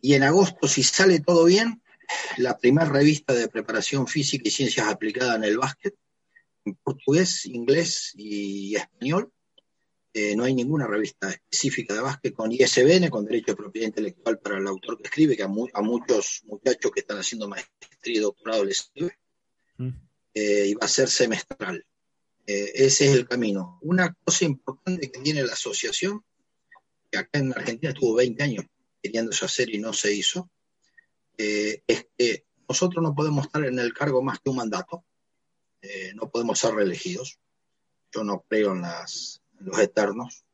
[0.00, 1.82] Y en agosto, si sale todo bien,
[2.36, 5.96] la primera revista de preparación física y ciencias aplicadas en el básquet,
[6.64, 9.32] en portugués, inglés y español,
[10.14, 14.38] eh, no hay ninguna revista específica de básquet con ISBN, con derecho de propiedad intelectual
[14.38, 18.64] para el autor que escribe, que a, muchos muchachos que están haciendo maestría y doctorado
[18.64, 19.18] les sirve,
[19.76, 19.88] mm.
[20.34, 21.84] eh, y va a ser semestral.
[22.46, 23.78] Eh, ese es el camino.
[23.82, 26.24] Una cosa importante que tiene la asociación,
[27.10, 28.64] que acá en Argentina estuvo 20 años
[29.02, 30.50] queriéndose hacer y no se hizo,
[31.36, 35.04] es que nosotros no podemos estar en el cargo más que un mandato,
[36.16, 37.38] no podemos ser reelegidos.
[38.12, 40.44] Yo no creo en las los eternos.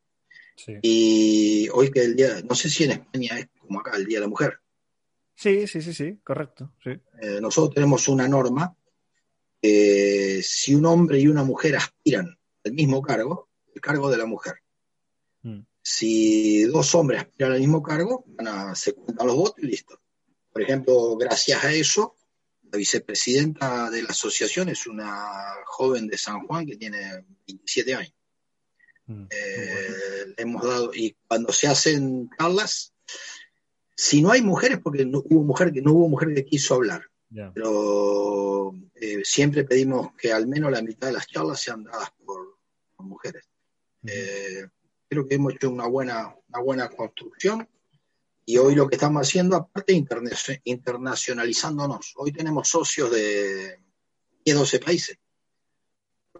[0.83, 4.19] Y hoy que el día, no sé si en España es como acá, el Día
[4.19, 4.61] de la Mujer.
[5.35, 6.73] Sí, sí, sí, sí, correcto.
[6.85, 8.77] Eh, nosotros tenemos una norma
[9.61, 14.27] que si un hombre y una mujer aspiran al mismo cargo, el cargo de la
[14.27, 14.55] mujer.
[15.43, 15.61] Mm.
[15.83, 20.01] Si dos hombres aspiran al mismo cargo, van a, se cuentan los votos y listo.
[20.53, 22.15] Por ejemplo, gracias a eso,
[22.71, 28.15] la vicepresidenta de la asociación es una joven de San Juan que tiene 27 años.
[29.07, 29.25] Mm.
[29.31, 32.95] Eh, hemos dado, y cuando se hacen charlas,
[33.97, 37.03] si no hay mujeres, porque no hubo mujer que no hubo mujer que quiso hablar,
[37.53, 42.55] pero eh, siempre pedimos que al menos la mitad de las charlas sean dadas por,
[42.99, 43.45] mujeres.
[44.07, 44.67] Eh,
[45.09, 47.69] creo que hemos hecho una buena, una buena construcción
[48.47, 49.93] y hoy lo que estamos haciendo, aparte
[50.65, 53.79] internacionalizándonos, hoy tenemos socios de
[54.45, 55.19] 10, 12 países.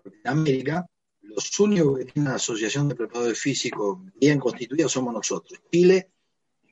[0.05, 0.87] En América
[1.35, 5.61] los únicos que tienen una asociación de preparadores físicos bien constituida somos nosotros.
[5.71, 6.11] Chile,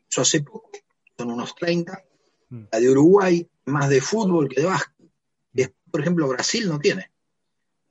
[0.09, 0.71] eso hace poco,
[1.17, 2.05] son unos 30.
[2.51, 2.63] Mm.
[2.71, 5.75] La de Uruguay, más de fútbol que de básquet.
[5.91, 7.11] por ejemplo, Brasil no tiene.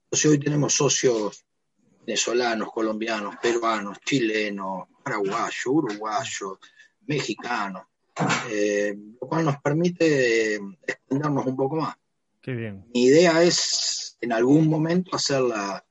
[0.06, 1.46] Entonces hoy tenemos socios
[2.06, 6.58] venezolanos, colombianos, peruanos, chilenos, paraguayos, uruguayos,
[7.06, 7.84] mexicanos,
[8.50, 10.56] eh, lo cual nos permite
[10.86, 11.96] extendernos un poco más.
[12.42, 12.86] Qué bien.
[12.94, 15.86] Mi idea es en algún momento hacer la,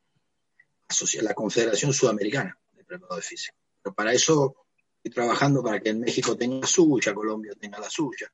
[1.23, 3.59] la Confederación Sudamericana de Preparadores Físicos.
[3.83, 4.67] Pero para eso
[4.97, 8.31] estoy trabajando para que en México tenga la suya, Colombia tenga la suya.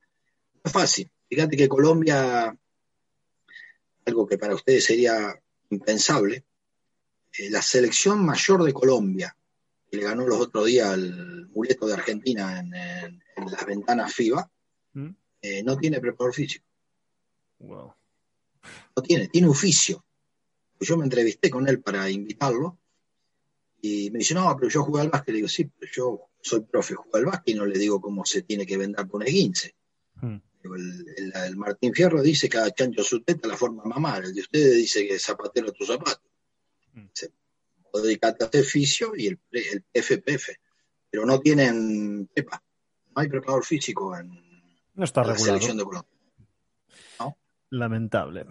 [0.54, 1.10] No es fácil.
[1.28, 2.56] Fíjate que Colombia,
[4.04, 5.40] algo que para ustedes sería
[5.70, 6.44] impensable,
[7.38, 9.36] eh, la selección mayor de Colombia,
[9.90, 14.50] que le ganó los otros días al muleto de Argentina en, las ventanas FIBA,
[14.94, 15.08] ¿Mm?
[15.42, 16.64] eh, no tiene preparador físico.
[17.58, 20.05] No tiene, tiene oficio
[20.80, 22.78] yo me entrevisté con él para invitarlo
[23.80, 25.32] y me dice, no, pero yo juego al básquet.
[25.32, 28.24] Le digo, sí, pero yo soy profe, juego al básquet y no le digo cómo
[28.24, 29.22] se tiene que vender con.
[29.22, 30.36] Hmm.
[30.64, 34.76] El, Martín Fierro dice que a chancho su teta la forma mamar, el de ustedes
[34.76, 36.22] dice que zapatero tu zapato.
[36.92, 37.06] Hmm.
[37.92, 40.50] O dedicate a este y el, el FPF,
[41.10, 42.62] pero no tienen PEPA,
[43.14, 44.46] no hay preparador físico en
[44.96, 45.84] no está la selección de
[47.70, 48.46] Lamentable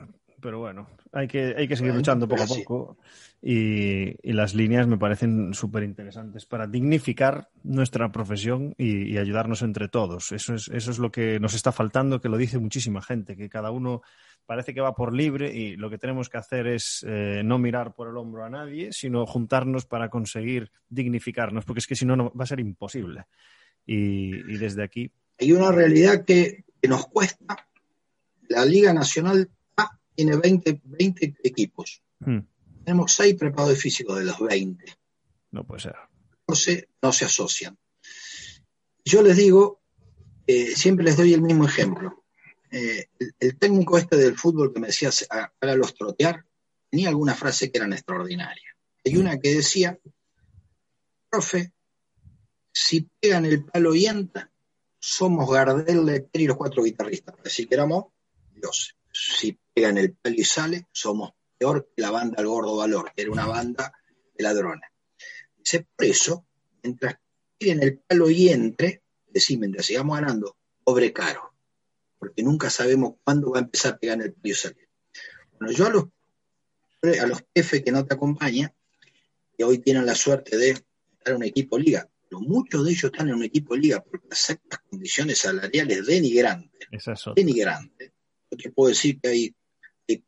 [0.45, 2.97] pero bueno, hay que, hay que seguir luchando poco a poco.
[3.41, 10.31] Y, las líneas me parecen súper interesantes para dignificar nuestra profesión y, ayudarnos entre todos.
[10.31, 13.49] Eso es, eso es lo que nos está faltando, que lo dice muchísima gente, que
[13.49, 14.03] cada uno
[14.45, 17.95] parece que va por libre y lo que tenemos que hacer es eh, no mirar
[17.95, 22.15] por el hombro a nadie, sino juntarnos para conseguir dignificarnos, porque es que si no,
[22.15, 23.25] no va a ser imposible.
[23.83, 25.11] Y, desde aquí.
[25.39, 27.67] Hay una realidad que, nos cuesta.
[28.47, 29.49] La Liga Nacional
[30.15, 32.01] tiene 20, 20 equipos.
[32.19, 32.39] Hmm.
[32.83, 34.85] Tenemos 6 preparadores físicos de los 20.
[35.51, 35.95] No puede ser.
[36.47, 37.77] No se, no se asocian.
[39.03, 39.81] Yo les digo,
[40.47, 42.23] eh, siempre les doy el mismo ejemplo.
[42.71, 43.07] Eh,
[43.39, 45.09] el, técnico este del fútbol que me decía
[45.59, 46.45] para los trotear,
[46.89, 48.75] tenía alguna frase que eran extraordinarias.
[49.03, 49.97] Hay una que decía,
[51.29, 51.71] profe,
[52.73, 54.51] si pegan el palo y entra,
[54.99, 57.35] somos Gardel, Lecter y los cuatro guitarristas.
[57.45, 58.05] Así que éramos
[58.51, 58.95] dioses.
[59.11, 63.21] Si pegan el palo y sale, somos peor que la banda El Gordo Valor, que
[63.21, 63.93] era una banda
[64.33, 64.89] de ladrones.
[65.57, 66.45] Dice, por eso,
[66.81, 67.17] mientras
[67.59, 71.55] peguen el palo y entre, decimos, mientras sigamos ganando, pobre caro
[72.25, 74.89] porque nunca sabemos cuándo va a empezar a pegar el palo y salir.
[75.59, 76.05] Bueno, yo a los,
[77.21, 78.73] a los jefes que no te acompañan,
[79.55, 80.85] que hoy tienen la suerte de estar
[81.27, 84.79] en un equipo liga, pero muchos de ellos están en un equipo liga porque aceptan
[84.89, 86.87] condiciones salariales denigrantes.
[87.35, 88.11] Denigrantes.
[88.49, 89.55] Yo te puedo decir que hay,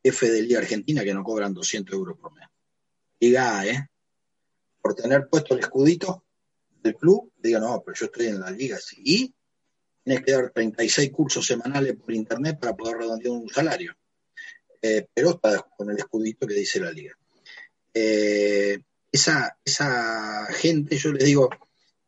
[0.03, 2.47] jefes de Liga Argentina que no cobran 200 euros por mes.
[3.19, 3.87] Liga ¿eh?
[4.81, 6.23] Por tener puesto el escudito
[6.81, 8.77] del club, diga, no, pero yo estoy en la liga.
[8.77, 9.33] ¿sí?
[10.07, 13.93] tienes que dar 36 cursos semanales por internet para poder redondear un salario.
[14.81, 17.13] Eh, pero está con el escudito que dice la liga.
[17.93, 18.79] Eh,
[19.11, 21.49] esa, esa gente, yo les digo,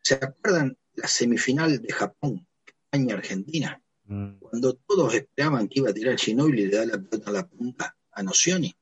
[0.01, 3.81] ¿se acuerdan la semifinal de Japón, España-Argentina?
[4.09, 4.39] Mm.
[4.39, 7.47] Cuando todos esperaban que iba a tirar Ginobili y le da la pelota a la
[7.47, 8.75] punta a Nocioni.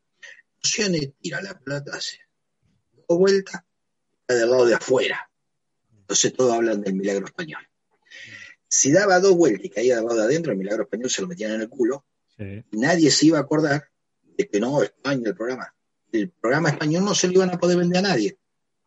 [0.64, 2.18] Nocioni tira la pelota, hace
[3.10, 3.62] dos vueltas,
[4.22, 5.30] está del lado de afuera.
[5.92, 7.62] Entonces todos hablan del milagro español.
[8.70, 11.62] Si daba dos vueltas y caía de adentro, el milagro español se lo metían en
[11.62, 12.06] el culo.
[12.72, 13.90] Nadie se iba a acordar
[14.38, 15.76] de que no, España, el programa.
[16.10, 18.38] El programa español no se lo iban a poder vender a nadie.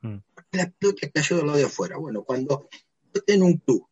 [0.01, 0.19] Mm.
[0.35, 1.99] Porque la pelota cayó del lado de afuera.
[1.99, 2.67] Bueno, cuando
[3.13, 3.90] tú en un club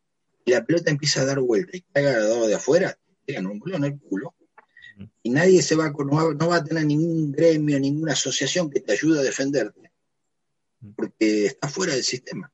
[0.49, 3.45] y la pelota empieza a dar vuelta y caiga del lado de afuera, te pegan
[3.45, 4.33] un culo en el culo.
[5.21, 8.81] Y nadie se va a, no, no va a tener ningún gremio, ninguna asociación que
[8.81, 9.91] te ayude a defenderte.
[10.95, 12.51] Porque está fuera del sistema.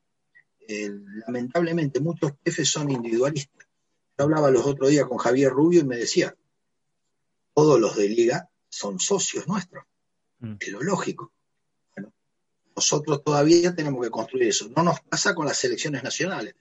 [0.67, 0.91] Eh,
[1.25, 3.65] lamentablemente muchos jefes son individualistas.
[4.17, 6.35] Yo hablaba los otros días con Javier Rubio y me decía,
[7.53, 9.85] todos los de liga son socios nuestros.
[10.39, 10.55] Mm.
[10.59, 11.31] Es lo lógico.
[12.75, 14.69] nosotros todavía tenemos que construir eso.
[14.75, 16.55] No nos pasa con las selecciones nacionales.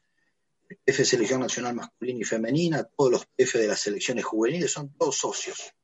[0.86, 5.16] Jefe selección nacional masculina y femenina, todos los jefes de las selecciones juveniles son todos
[5.16, 5.74] socios.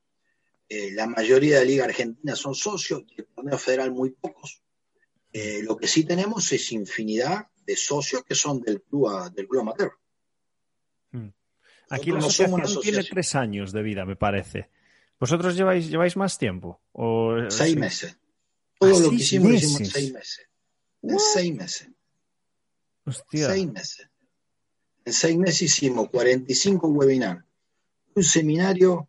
[0.69, 4.63] Eh, la mayoría de la Liga Argentina son socios, el torneo federal muy pocos.
[5.33, 9.63] Eh, lo que sí tenemos es infinidad de socios que son del club, del club
[9.63, 9.93] amateur.
[11.13, 11.29] Hmm.
[11.91, 14.71] Aquí la asociación, tiene tres años de vida, me parece.
[15.19, 16.81] ¿Vosotros lleváis, lleváis más tiempo?
[16.93, 17.37] ¿O...
[17.49, 18.17] Seis meses.
[18.79, 20.49] Todo lo que hicimos, hicimos seis meses.
[21.03, 21.89] En seis meses.
[23.31, 24.09] Seis meses.
[25.11, 27.45] En seis meses hicimos 45 webinars.
[28.15, 29.09] Un seminario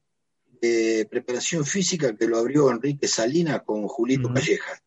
[0.59, 4.81] de preparación física que lo abrió Enrique Salina con Julito Calleja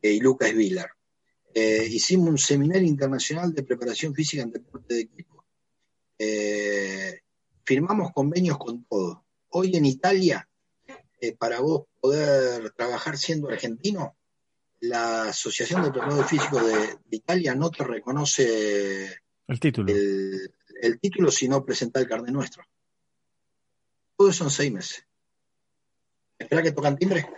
[0.00, 0.90] y Lucas Vilar.
[1.52, 5.44] Eh, hicimos un seminario internacional de preparación física en deporte de equipo.
[6.20, 7.22] Eh,
[7.64, 9.18] firmamos convenios con todos.
[9.48, 10.48] Hoy en Italia,
[11.20, 14.16] eh, para vos poder trabajar siendo argentino,
[14.78, 19.92] la Asociación de Preparadores Físicos de, Italia no te reconoce el título.
[19.92, 22.64] El, título si no presenta el carnet nuestro.
[24.16, 25.06] Todo eso en seis meses.
[26.38, 27.28] ¿Espera que tocan timbre?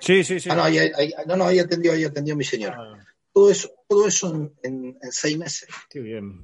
[0.00, 0.48] Sí, sí, sí.
[0.50, 0.78] Ah, no, ahí,
[1.26, 2.74] no, no, ahí atendió, ahí atendió mi señor.
[2.76, 3.04] Ah.
[3.32, 5.68] Todo eso, todo eso en, seis meses.
[5.90, 6.40] Qué bien.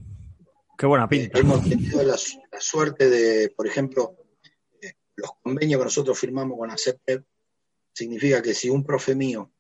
[0.77, 1.39] Qué buena pinta.
[1.39, 2.17] Eh, hemos tenido la,
[2.61, 4.17] suerte de, por ejemplo,
[4.81, 7.25] eh, los convenios que nosotros firmamos con ACEPEP,
[7.95, 9.53] significa que si un profe mío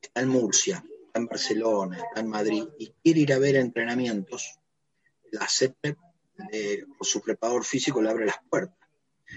[0.00, 4.58] está en Murcia, está en Barcelona, está en Madrid y quiere ir a ver entrenamientos,
[5.32, 5.98] la CEPEP,
[6.96, 8.78] por su preparador físico, le abre las puertas.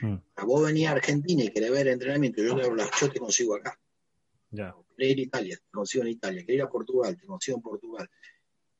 [0.02, 0.18] Hmm.
[0.46, 3.80] Vos venís a Argentina y querés ver entrenamiento, yo te, yo te consigo acá.
[4.52, 7.64] Ya ir a Italia, te consigo en Italia, quiero ir a Portugal, te consigo en
[7.64, 8.10] Portugal.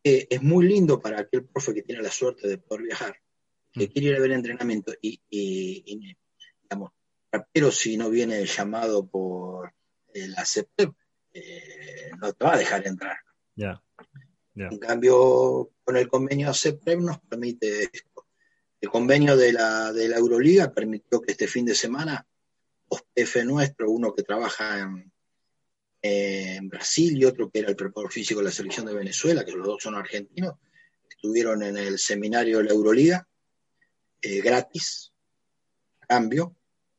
[0.04, 3.16] Eh, es muy lindo para aquel profe que tiene la suerte de poder viajar,
[3.72, 3.92] que mm.
[3.92, 6.16] quiere ir a ver entrenamiento y, y,
[6.64, 6.92] digamos,
[7.52, 9.74] pero si no viene llamado por
[10.14, 10.94] la CEPEP,
[11.34, 13.18] eh, no te va a dejar entrar.
[13.56, 13.82] Ya.
[14.56, 18.26] En cambio, con el convenio CEPEP nos permite esto.
[18.82, 22.26] El convenio de la, de la Euroliga permitió que este fin de semana
[22.90, 25.12] dos PF nuestros, uno que trabaja en,
[26.02, 29.52] en Brasil y otro que era el preparador físico de la selección de Venezuela, que
[29.52, 30.56] los dos son argentinos,
[31.10, 33.28] estuvieron en el seminario de la Euroliga,
[34.22, 35.14] eh, gratis,
[36.02, 36.56] a cambio.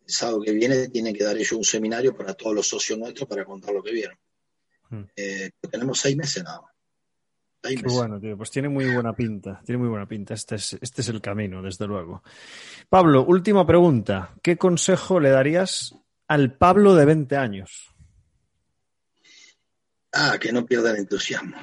[0.06, 3.28] El sábado que viene tienen que dar ellos un seminario para todos los socios nuestros
[3.28, 4.16] para contar lo que vieron.
[4.90, 5.02] Hmm.
[5.16, 6.75] Eh, tenemos seis meses nada más.
[7.74, 8.36] Qué bueno, tío.
[8.36, 9.60] Pues tiene muy buena pinta.
[9.64, 10.34] Tiene muy buena pinta.
[10.34, 12.22] Este es, este es el camino, desde luego.
[12.88, 14.34] Pablo, última pregunta.
[14.42, 15.94] ¿Qué consejo le darías
[16.28, 17.92] al Pablo de 20 años?
[20.12, 21.56] Ah, que no pierda el entusiasmo.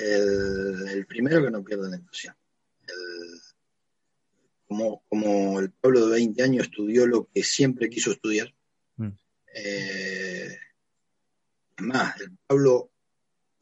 [0.00, 2.40] El, el primero que no pierda el entusiasmo.
[2.86, 3.40] El-
[4.68, 8.52] como, como el pueblo de 20 años estudió lo que siempre quiso estudiar.
[8.96, 9.10] Mm.
[9.54, 10.56] Eh,
[11.78, 12.90] más, el Pablo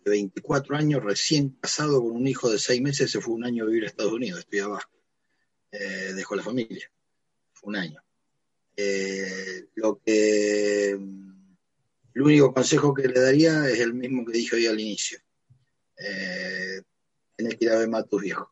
[0.05, 3.65] de 24 años, recién casado con un hijo de 6 meses, se fue un año
[3.65, 4.81] a vivir a Estados Unidos, estudiaba,
[5.73, 6.91] eh, dejó la familia.
[7.53, 8.03] Fue un año.
[8.77, 14.67] Eh, lo que el único consejo que le daría es el mismo que dije hoy
[14.67, 15.19] al inicio.
[15.97, 16.83] Eh,
[17.37, 18.49] tenés que ir a ver más a tus viejos.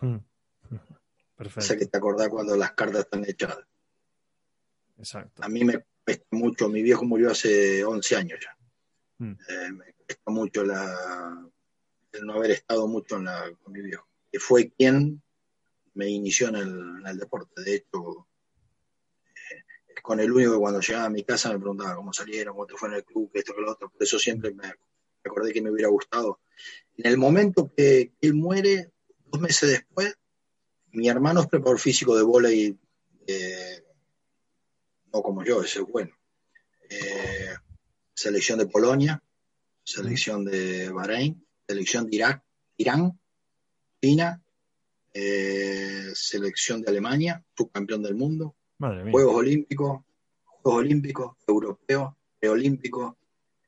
[0.00, 0.16] Hmm.
[0.16, 0.18] O
[0.70, 1.76] sea Perfecto.
[1.78, 3.66] que te acordás cuando las cartas están echadas.
[4.96, 5.42] Exacto.
[5.42, 8.56] A mí me cuesta mucho, mi viejo murió hace 11 años ya.
[9.20, 9.32] Mm.
[9.32, 11.46] Eh, me cuesta mucho la,
[12.12, 15.22] el no haber estado mucho en la, con mi viejo, que fue quien
[15.92, 16.56] me inició en
[17.06, 17.62] el, deporte.
[17.62, 18.26] De hecho,
[19.28, 22.74] eh, con el único que cuando llegaba a mi casa me preguntaba cómo salieron, te
[22.76, 23.90] fue en el club, esto, que lo otro.
[23.90, 24.72] Por eso siempre me,
[25.22, 26.40] acordé que me hubiera gustado.
[26.96, 28.90] En el momento que él muere,
[29.26, 30.16] dos meses después,
[30.92, 32.78] mi hermano es preparador físico de vóley,
[33.26, 33.84] eh,
[35.12, 36.16] no como yo, ese es bueno.
[36.88, 37.54] Eh,
[38.20, 39.22] selección de Polonia,
[39.82, 42.44] selección de Bahrein, selección de Irak,
[42.76, 43.18] Irán,
[44.02, 44.42] China,
[45.14, 48.56] eh, selección de Alemania, subcampeón del mundo.
[49.10, 50.02] Juegos Olímpicos,
[50.44, 53.14] Juegos Olímpicos, Europeos, Preolímpicos,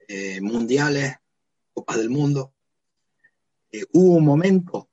[0.06, 1.16] eh, Mundiales,
[1.72, 2.52] Copas del Mundo.
[3.70, 4.90] Eh, hubo un momento,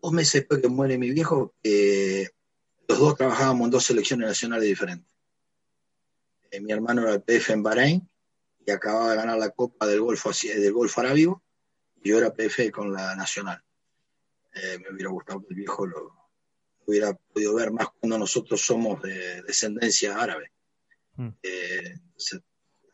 [0.00, 2.28] dos meses después que muere mi viejo, que
[2.86, 5.12] los dos trabajábamos en dos selecciones nacionales diferentes.
[6.60, 8.08] Mi hermano era el PF en Bahrein
[8.66, 11.42] y acababa de ganar la Copa del Golfo, del Golfo Arábigo,
[12.02, 13.62] y yo era PF con la Nacional.
[14.54, 16.12] Eh, me hubiera gustado que el viejo lo,
[16.86, 20.52] hubiera podido ver más cuando nosotros somos de descendencia árabe.
[21.16, 21.28] Mm.
[21.42, 22.42] Eh, se-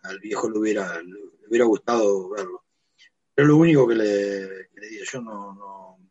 [0.03, 2.65] al viejo le hubiera, le hubiera gustado verlo.
[3.35, 6.11] Pero lo único que le, que le yo no, no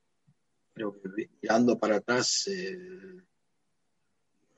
[0.74, 2.78] creo que mirando para atrás eh,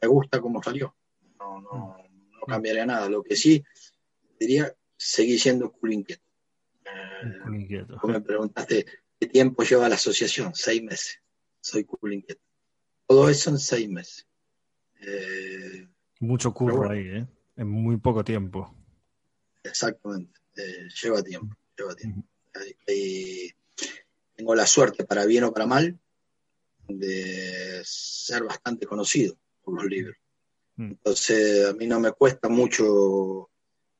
[0.01, 0.95] me gusta cómo salió.
[1.39, 3.09] No, no, no cambiaría nada.
[3.09, 3.63] Lo que sí
[4.39, 4.73] diría,
[5.03, 6.23] seguir siendo culo inquieto.
[6.85, 7.97] Eh, Un inquieto.
[8.01, 8.85] Vos me preguntaste
[9.19, 11.19] qué tiempo lleva la asociación, seis meses.
[11.61, 12.41] Soy culo inquieto.
[13.07, 14.27] Todo eso en seis meses.
[15.01, 15.87] Eh,
[16.19, 16.91] Mucho curro bueno.
[16.93, 17.27] ahí, ¿eh?
[17.57, 18.73] En muy poco tiempo.
[19.63, 20.39] exactamente.
[20.55, 22.23] Eh, lleva tiempo, lleva tiempo.
[22.87, 23.51] Y
[24.35, 25.99] tengo la suerte, para bien o para mal,
[26.87, 30.15] de ser bastante conocido por los libros.
[30.75, 30.91] Mm.
[30.91, 33.49] Entonces, a mí no me cuesta mucho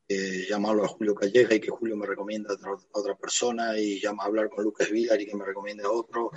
[0.08, 4.24] eh, llamarlo a Julio Calleja y que Julio me recomienda a otra, persona y llama
[4.24, 6.30] a hablar con Lucas Vilar y que me recomiende a otro.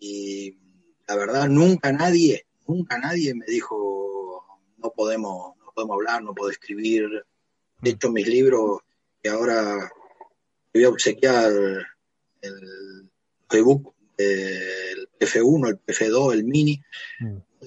[0.00, 0.58] Y
[1.06, 4.44] la verdad, nunca nadie, nunca nadie me dijo
[4.78, 7.08] no podemos, no podemos hablar, no puedo escribir.
[7.80, 8.80] De hecho, mis libros,
[9.22, 9.90] que ahora
[10.74, 11.52] voy a obsequiar
[12.40, 13.10] el
[13.50, 16.82] ebook del PF1, el PF2, el mini,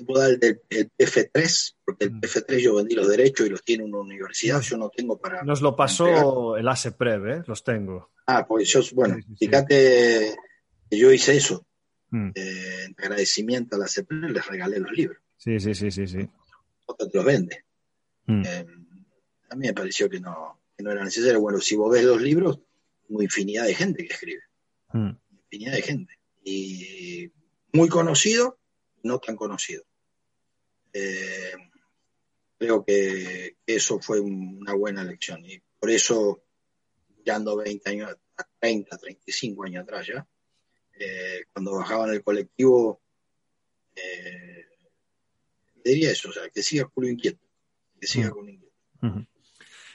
[0.07, 2.19] El, del- el PF3, porque el Mm.
[2.21, 5.43] PF3 yo vendí los derechos y los tiene una universidad, yo no tengo para...
[5.43, 6.15] Nos lo para entregar.
[6.23, 7.43] pasó el ASEPREV, ¿eh?
[7.47, 8.11] Los tengo.
[8.27, 9.45] Ah, pues yo, bueno, Sí, sí, sí.
[9.45, 10.35] fíjate
[10.89, 11.65] que yo hice eso,
[12.11, 12.31] Mm.
[12.35, 16.27] eh, en agradecimiento a la CPR les regalé los libros, Sí, sí, sí, sí, sí.
[16.87, 17.65] otro te los vende.
[18.25, 18.41] Mm.
[18.45, 18.65] Eh,
[19.51, 21.39] a mí me pareció que no, que no era necesario.
[21.41, 22.59] Bueno, si vos ves los libros,
[23.09, 24.41] hubo infinidad de gente que escribe,
[24.93, 25.09] Mm.
[25.43, 26.13] infinidad de gente.
[26.43, 27.31] Y
[27.73, 28.57] muy conocido,
[29.03, 29.83] no tan conocido.
[30.93, 31.53] Eh,
[32.57, 35.45] creo que eso fue una buena elección.
[35.45, 36.43] Y por eso,
[37.17, 40.27] mirando 20 años, a 30, 35 años atrás ya,
[40.99, 43.01] eh, cuando bajaba en el colectivo,
[43.95, 44.65] eh,
[45.83, 47.45] diría eso, o sea, que siga culo inquieto,
[47.99, 48.75] que siga culo inquieto.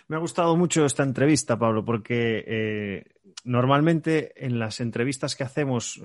[0.06, 3.04] Me ha gustado mucho esta entrevista, Pablo, porque eh,
[3.44, 6.00] normalmente en las entrevistas que hacemos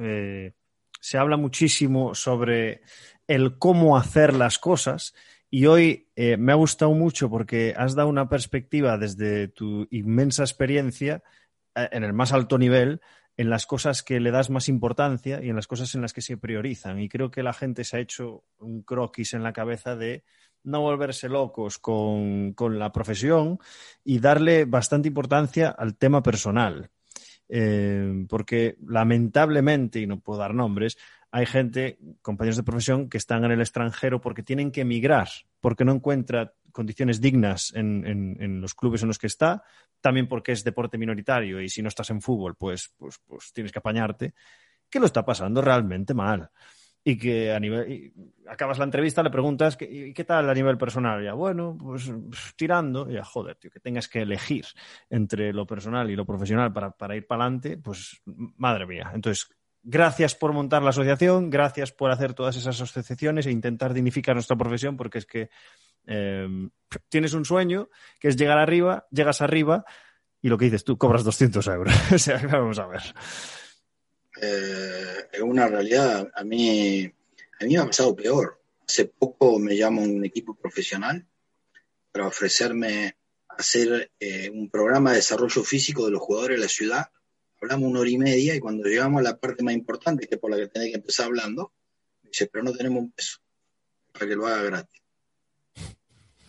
[1.01, 2.81] se habla muchísimo sobre
[3.29, 5.13] el cómo hacer las cosas
[5.51, 10.41] y hoy eh, me ha gustado mucho porque has dado una perspectiva desde tu inmensa
[10.41, 11.21] experiencia
[11.75, 13.01] eh, en el más alto nivel
[13.37, 16.21] en las cosas que le das más importancia y en las cosas en las que
[16.21, 16.99] se priorizan.
[16.99, 20.23] Y creo que la gente se ha hecho un croquis en la cabeza de
[20.63, 23.59] no volverse locos con, la profesión
[24.03, 26.89] y darle bastante importancia al tema personal.
[27.49, 30.97] Eh, porque lamentablemente, y no puedo dar nombres,
[31.31, 35.29] hay gente, compañeros de profesión, que están en el extranjero porque tienen que emigrar,
[35.59, 39.63] porque no encuentra condiciones dignas en, los clubes en los que está,
[40.01, 43.71] también porque es deporte minoritario y si no estás en fútbol, pues, pues, pues tienes
[43.71, 44.33] que apañarte,
[44.89, 46.49] que lo está pasando realmente mal
[47.09, 48.13] y que a nivel
[48.47, 51.23] acabas la entrevista le preguntas ¿y qué tal a nivel personal?
[51.23, 52.11] ya bueno pues
[52.55, 54.65] tirando ya joder tío que tengas que elegir
[55.09, 59.49] entre lo personal y lo profesional para, para ir para adelante pues madre mía entonces
[59.81, 64.55] gracias por montar la asociación gracias por hacer todas esas asociaciones e intentar dignificar nuestra
[64.55, 65.49] profesión porque es que
[66.05, 66.69] em,
[67.09, 67.89] tienes un sueño
[68.19, 69.83] que es llegar arriba llegas arriba
[70.41, 71.93] y lo que dices tú cobras 200 euros.
[72.13, 73.01] O sea vamos a ver
[74.41, 76.29] eh, es una realidad.
[76.33, 77.05] A mí,
[77.59, 78.61] a mí me ha pasado peor.
[78.87, 81.25] Hace poco me llama un equipo profesional
[82.11, 83.17] para ofrecerme
[83.47, 87.11] hacer eh, un programa de desarrollo físico de los jugadores de la ciudad.
[87.61, 90.41] Hablamos una hora y media y cuando llegamos a la parte más importante, que es
[90.41, 91.73] por la que tenés que empezar hablando,
[92.23, 93.39] me dice, pero no tenemos un peso
[94.13, 95.01] para que lo haga gratis.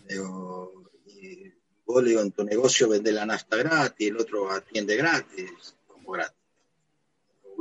[0.07, 1.51] Digo, y
[1.85, 6.11] vos le digo, en tu negocio vende la nafta gratis, el otro atiende gratis, como
[6.11, 6.40] gratis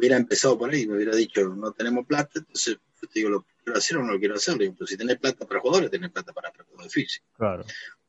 [0.01, 3.47] hubiera empezado por ahí, me hubiera dicho, no tenemos plata, entonces yo te digo, ¿lo
[3.63, 4.59] quiero hacer o no lo quiero hacer?
[4.59, 7.29] Digo, pues si tenés plata para jugadores, tenés plata para preparadores físicos.
[7.37, 7.65] Claro.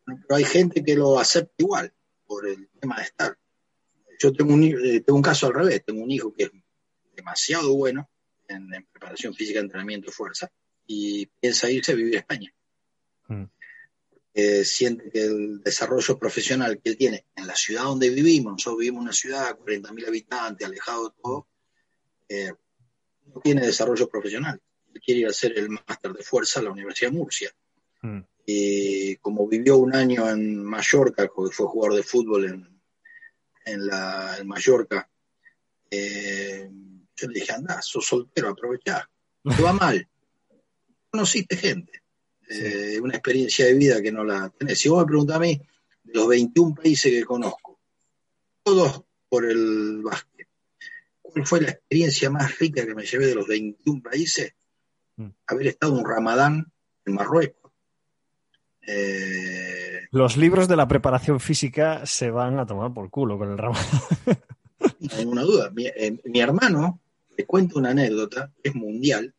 [0.05, 1.93] Pero hay gente que lo acepta igual,
[2.25, 3.37] por el tema de estar.
[4.17, 6.51] Yo tengo un, eh, tengo un caso al revés, tengo un hijo que es
[7.15, 8.09] demasiado bueno
[8.47, 10.49] en, preparación física, entrenamiento y fuerza,
[10.87, 12.53] y piensa irse a vivir a España.
[13.27, 13.43] Mm.
[14.33, 18.79] Eh, siente que el desarrollo profesional que él tiene en la ciudad donde vivimos, nosotros
[18.79, 21.47] vivimos en una ciudad, 40.000 habitantes, alejado de todo,
[22.31, 22.53] eh,
[23.25, 24.61] no tiene desarrollo profesional.
[24.93, 27.51] Él quiere ir a hacer el máster de fuerza a la Universidad de Murcia.
[28.01, 28.19] Mm.
[28.45, 32.81] Y como vivió un año en Mallorca, porque fue jugador de fútbol en,
[33.65, 35.09] en, la, Mallorca,
[35.89, 36.69] eh,
[37.15, 39.09] yo le dije, anda, sos soltero, aprovechá.
[39.57, 40.07] Te va mal.
[41.09, 42.01] Conociste gente.
[42.49, 44.79] Eh, una experiencia de vida que no la tenés.
[44.79, 45.61] Si vos me preguntás a mí,
[46.03, 47.79] de los 21 países que conozco,
[48.63, 50.50] todos por el básquet
[51.31, 54.53] ¿Cuál fue la experiencia más rica que me llevé de los 21 países?
[55.15, 55.29] Mm.
[55.47, 56.71] Haber estado un ramadán
[57.05, 57.71] en Marruecos.
[58.85, 63.57] Eh, los libros de la preparación física se van a tomar por culo con el
[63.57, 63.87] ramadán.
[64.99, 65.71] no hay ninguna duda.
[65.77, 66.99] Eh, mi, hermano,
[67.37, 69.33] le cuento una anécdota, es mundial.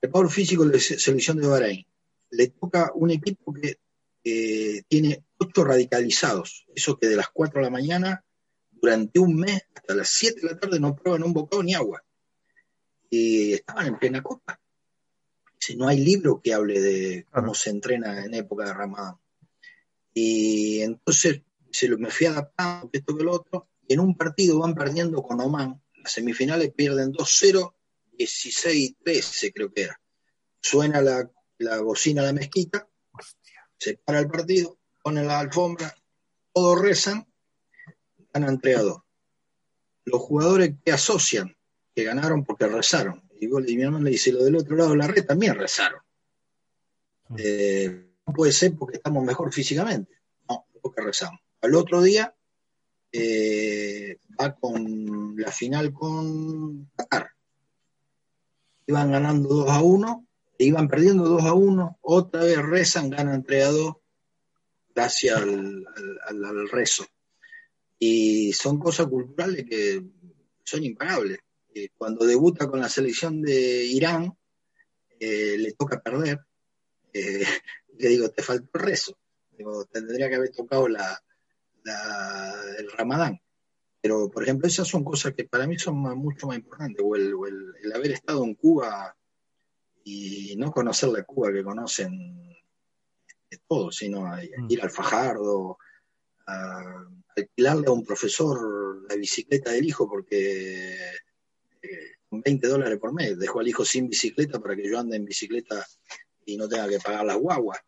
[0.00, 1.86] El Power físico de la selección de Bahrein.
[2.30, 3.78] Le toca un equipo que
[4.88, 6.66] tiene ocho radicalizados.
[6.74, 8.24] Eso que de las 4 de la mañana
[8.80, 12.02] durante un mes, hasta las 7 de la tarde, no prueban un bocado ni agua.
[13.10, 14.60] Y estaban en plena copa.
[15.58, 19.16] Si no hay libro que hable de cómo se entrena en época de Ramadán.
[20.14, 24.58] Y entonces se lo, me fui adaptando, esto que lo otro, y en un partido
[24.58, 25.82] van perdiendo con Oman.
[26.02, 27.74] Las semifinales pierden 2-0,
[28.18, 30.00] 16-13 creo que era.
[30.60, 32.88] Suena la, la bocina de la mezquita,
[33.78, 35.94] se para el partido, ponen la alfombra,
[36.52, 37.29] todos rezan
[38.32, 39.04] han entregado.
[40.04, 41.56] Los jugadores que asocian,
[41.94, 43.22] que ganaron porque rezaron.
[43.40, 46.00] Y, mi hermano le dice, lo del otro lado de la red también rezaron.
[47.28, 47.36] Mm.
[47.38, 50.12] Eh, no puede ser porque estamos mejor físicamente.
[50.48, 51.40] No, porque rezamos.
[51.62, 52.34] Al otro día
[53.12, 57.30] eh, va con la final con Qatar.
[58.86, 60.26] Iban ganando 2 a 1,
[60.58, 63.64] e iban perdiendo 2 a 1, otra vez rezan, ganan entre
[64.94, 67.06] gracias al rezo.
[68.02, 70.02] Y son cosas culturales que
[70.64, 71.38] son impagables.
[71.74, 74.36] Eh, cuando debuta con la selección de Irán,
[75.18, 76.40] eh, le toca perder.
[77.12, 77.44] Eh,
[77.98, 79.18] le digo, te faltó el rezo.
[79.52, 81.22] Digo, tendría que haber tocado la,
[82.78, 83.38] el ramadán.
[84.00, 87.04] Pero, por ejemplo, esas son cosas que para mí son mucho más importantes.
[87.04, 89.14] O, el, haber estado en Cuba
[90.02, 92.56] y no conocer la Cuba que conocen
[93.68, 94.70] todos, sino mm.
[94.70, 95.76] ir al Fajardo,
[97.40, 100.94] alquilarle a un profesor la bicicleta del hijo porque
[101.82, 105.16] eh, con 20 dólares por mes dejo al hijo sin bicicleta para que yo ande
[105.16, 105.84] en bicicleta
[106.46, 107.80] y no tenga que pagar las guaguas.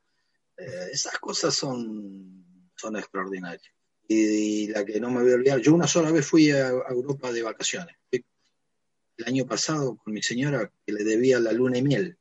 [0.57, 3.62] Eh, esas cosas son, son extraordinarias.
[4.09, 7.32] Y, la que no me voy a olvidar, yo una sola vez fui a, Europa
[7.32, 7.96] de vacaciones.
[8.11, 12.18] el año pasado con mi señora que le debía la luna y miel.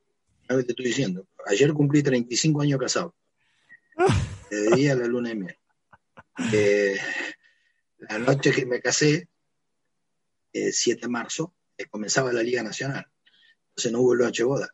[0.48, 1.28] ¿Sabes te estoy diciendo?
[1.48, 3.16] Ayer cumplí 35 años casado.
[4.52, 5.61] Le debía la luna y miel
[6.38, 9.28] la noche que me casé,
[10.54, 11.54] el 7 de marzo,
[11.90, 13.06] comenzaba la Liga Nacional.
[13.70, 14.70] Entonces no hubo noche boda.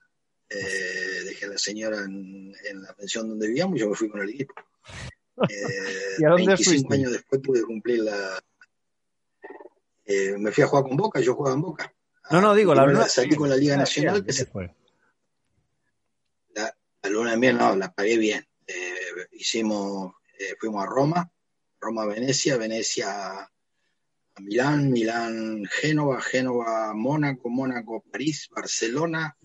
[0.50, 4.30] Eh, dije a la señora en, la pensión donde vivíamos, yo me fui con el
[4.30, 4.54] equipo.
[5.50, 8.40] Eh, ¿Y a dónde 25 años después pude cumplir la...
[10.06, 11.94] Eh, me fui a jugar con Boca, yo jugaba en Boca.
[12.32, 13.08] No, no, digo, la luna...
[13.08, 14.26] Salí con la Liga Nacional.
[14.26, 14.46] Que se...
[14.46, 14.74] fue?
[16.56, 16.74] La,
[17.10, 18.46] luna de miel, no, la pagué bien.
[18.66, 21.32] Eh, hicimos, eh, fuimos a Roma,
[21.80, 23.50] Roma, Venecia, Venecia
[24.40, 29.36] Milán, Milán, Génova, Génova, Mónaco, Mónaco, París, Barcelona.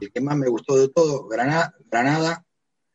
[0.00, 2.44] El que más me gustó de todo, Granada, Granada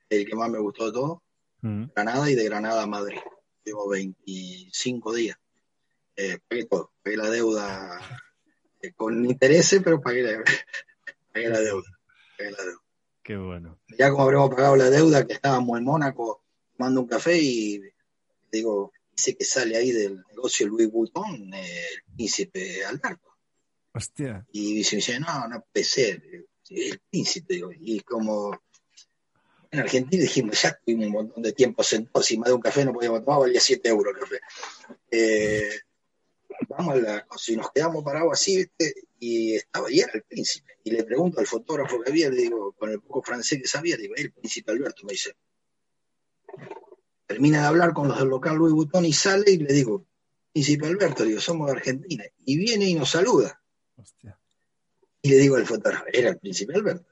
[0.09, 1.23] el que más me gustó de todo,
[1.61, 1.85] mm.
[1.95, 3.17] Granada y de Granada a Madrid.
[3.63, 5.37] Llevo 25 días.
[6.15, 7.99] Eh, pagué todo, pagué la deuda
[8.81, 10.45] eh, con intereses, pero pagué la, deuda.
[11.33, 12.79] Pagué la deuda.
[13.21, 13.79] Qué bueno.
[13.97, 16.43] Ya como habremos pagado la deuda, que estábamos en Mónaco
[16.77, 17.81] tomando un café y
[18.51, 23.29] digo, dice que sale ahí del negocio Louis Vuitton, el príncipe Alberto.
[23.93, 24.45] Hostia.
[24.51, 26.21] Y dice, no, no puede ser,
[26.69, 28.59] el príncipe, digo, y como
[29.71, 32.85] en Argentina dijimos, ya tuvimos un montón de tiempo sentados, y más de un café
[32.85, 34.39] no podíamos tomar, valía 7 euros el café.
[35.11, 35.79] Eh,
[36.69, 38.93] vamos a la cosa, y nos quedamos parados así, ¿viste?
[39.19, 40.77] y estaba, y era el príncipe.
[40.83, 43.97] Y le pregunto al fotógrafo que había, le digo, con el poco francés que sabía,
[43.97, 45.35] digo, el príncipe Alberto, me dice,
[47.27, 50.05] termina de hablar con los del local Louis Vuitton y sale y le digo,
[50.53, 52.23] Príncipe Alberto, digo, somos de Argentina.
[52.45, 53.61] Y viene y nos saluda.
[55.21, 57.11] Y le digo al fotógrafo, era el Príncipe Alberto.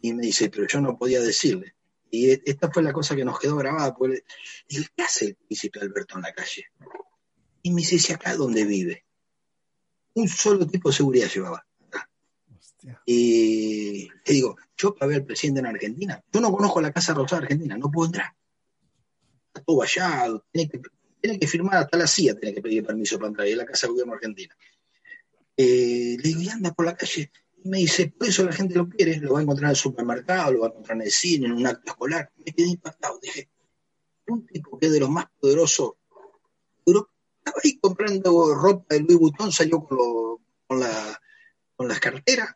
[0.00, 1.74] Y me dice, pero yo no podía decirle.
[2.10, 3.94] Y e, esta fue la cosa que nos quedó grabada.
[3.94, 4.24] Porque
[4.68, 6.64] le ¿qué hace el Príncipe Alberto en la calle?
[7.62, 9.04] Y me dice, ¿si acá dónde vive?
[10.14, 11.64] Un solo tipo de seguridad llevaba.
[13.04, 17.12] Y le digo, yo para ver al presidente en Argentina, yo no conozco la Casa
[17.12, 18.34] Rosada Argentina, no puedo entrar
[19.60, 20.80] todo vallado, tiene que,
[21.20, 23.86] tiene que firmar hasta la CIA, tiene que pedir permiso para entrar, en la Casa
[23.86, 24.56] de Gobierno Argentina.
[25.56, 27.30] Eh, le digo, y anda por la calle.
[27.62, 29.76] Y me dice, por eso la gente lo quiere, lo va a encontrar en el
[29.76, 32.30] supermercado, lo va a encontrar en el cine, en un acto escolar.
[32.38, 33.18] Me quedé impactado.
[33.20, 33.50] Dije,
[34.28, 35.94] un tipo que es de los más poderosos
[37.40, 41.20] estaba ahí comprando ropa de Louis Vuitton, salió con, con, la,
[41.74, 42.54] con las carteras.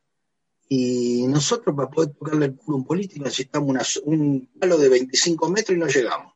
[0.69, 5.51] Y nosotros, para poder tocarle el culo a un político, necesitamos un palo de 25
[5.51, 6.34] metros y no llegamos.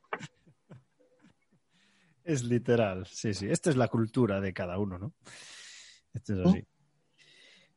[2.29, 3.49] Es literal, sí, sí.
[3.51, 5.15] Esta es la cultura de cada uno, ¿no?
[6.13, 6.63] Esto es así.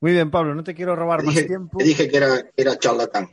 [0.01, 1.77] Muy bien, Pablo, no te quiero robar más tiempo.
[1.77, 3.29] Te dije que era, era charlatán.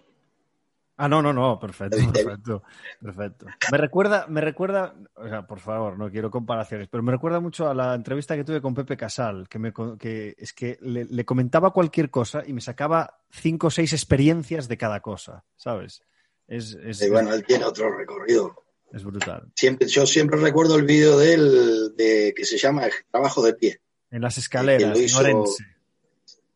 [0.97, 2.63] Ah, no, no, no, perfecto, perfecto,
[3.03, 3.47] perfecto.
[3.73, 7.69] Me recuerda, me recuerda, o sea, por favor, no quiero comparaciones, pero me recuerda mucho
[7.69, 11.73] a la entrevista que tuve con Pepe Casal, que, me, que es que le, comentaba
[11.73, 16.01] cualquier cosa y me sacaba cinco o seis experiencias de cada cosa, ¿sabes?
[16.47, 19.51] Es, es, bueno, él tiene otro recorrido es brutal.
[19.55, 23.81] Siempre, yo siempre recuerdo el vídeo de él de, que se llama Trabajo de pie.
[24.11, 25.65] En las escaleras, en, Orense.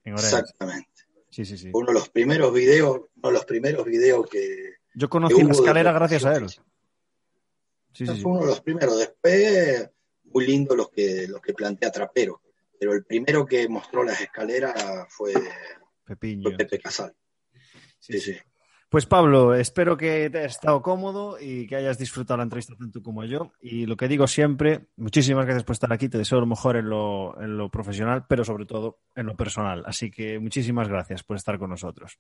[0.05, 0.89] Exactamente.
[1.31, 1.71] Sí, sí, sí.
[1.73, 4.77] Uno de los primeros videos, uno de los primeros videos que.
[4.95, 6.49] Yo conocí la escalera gracias a él.
[6.49, 8.99] Sí, sí, fue uno de los primeros.
[8.99, 9.91] Después,
[10.25, 12.41] muy lindo los que, los que plantea Trapero.
[12.79, 15.35] Pero el primero que mostró las escaleras fue,
[16.05, 16.43] Pepiño.
[16.43, 17.15] fue Pepe Casal.
[17.99, 18.19] sí.
[18.19, 18.37] sí.
[18.93, 23.03] Pues Pablo, espero que te hayas estado cómodo y que hayas disfrutado la entrevista tanto
[23.03, 23.51] como yo.
[23.63, 26.11] Y lo que digo siempre, muchísimas gracias por estar aquí.
[26.11, 29.83] Te deseo lo mejor en lo, en lo profesional, pero sobre todo en lo personal.
[29.87, 32.19] Así que muchísimas gracias por estar con nosotros.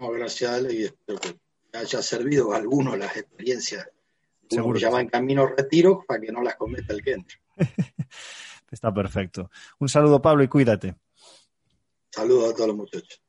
[0.00, 1.36] No, gracias, Ale, y espero que
[1.76, 3.86] haya servido a algunos las experiencias.
[4.48, 4.78] Seguro.
[4.78, 7.36] Ya va en camino retiro para que no las cometa el que entre.
[8.70, 9.50] Está perfecto.
[9.80, 10.94] Un saludo, Pablo, y cuídate.
[12.10, 13.20] Saludos a todos los muchachos.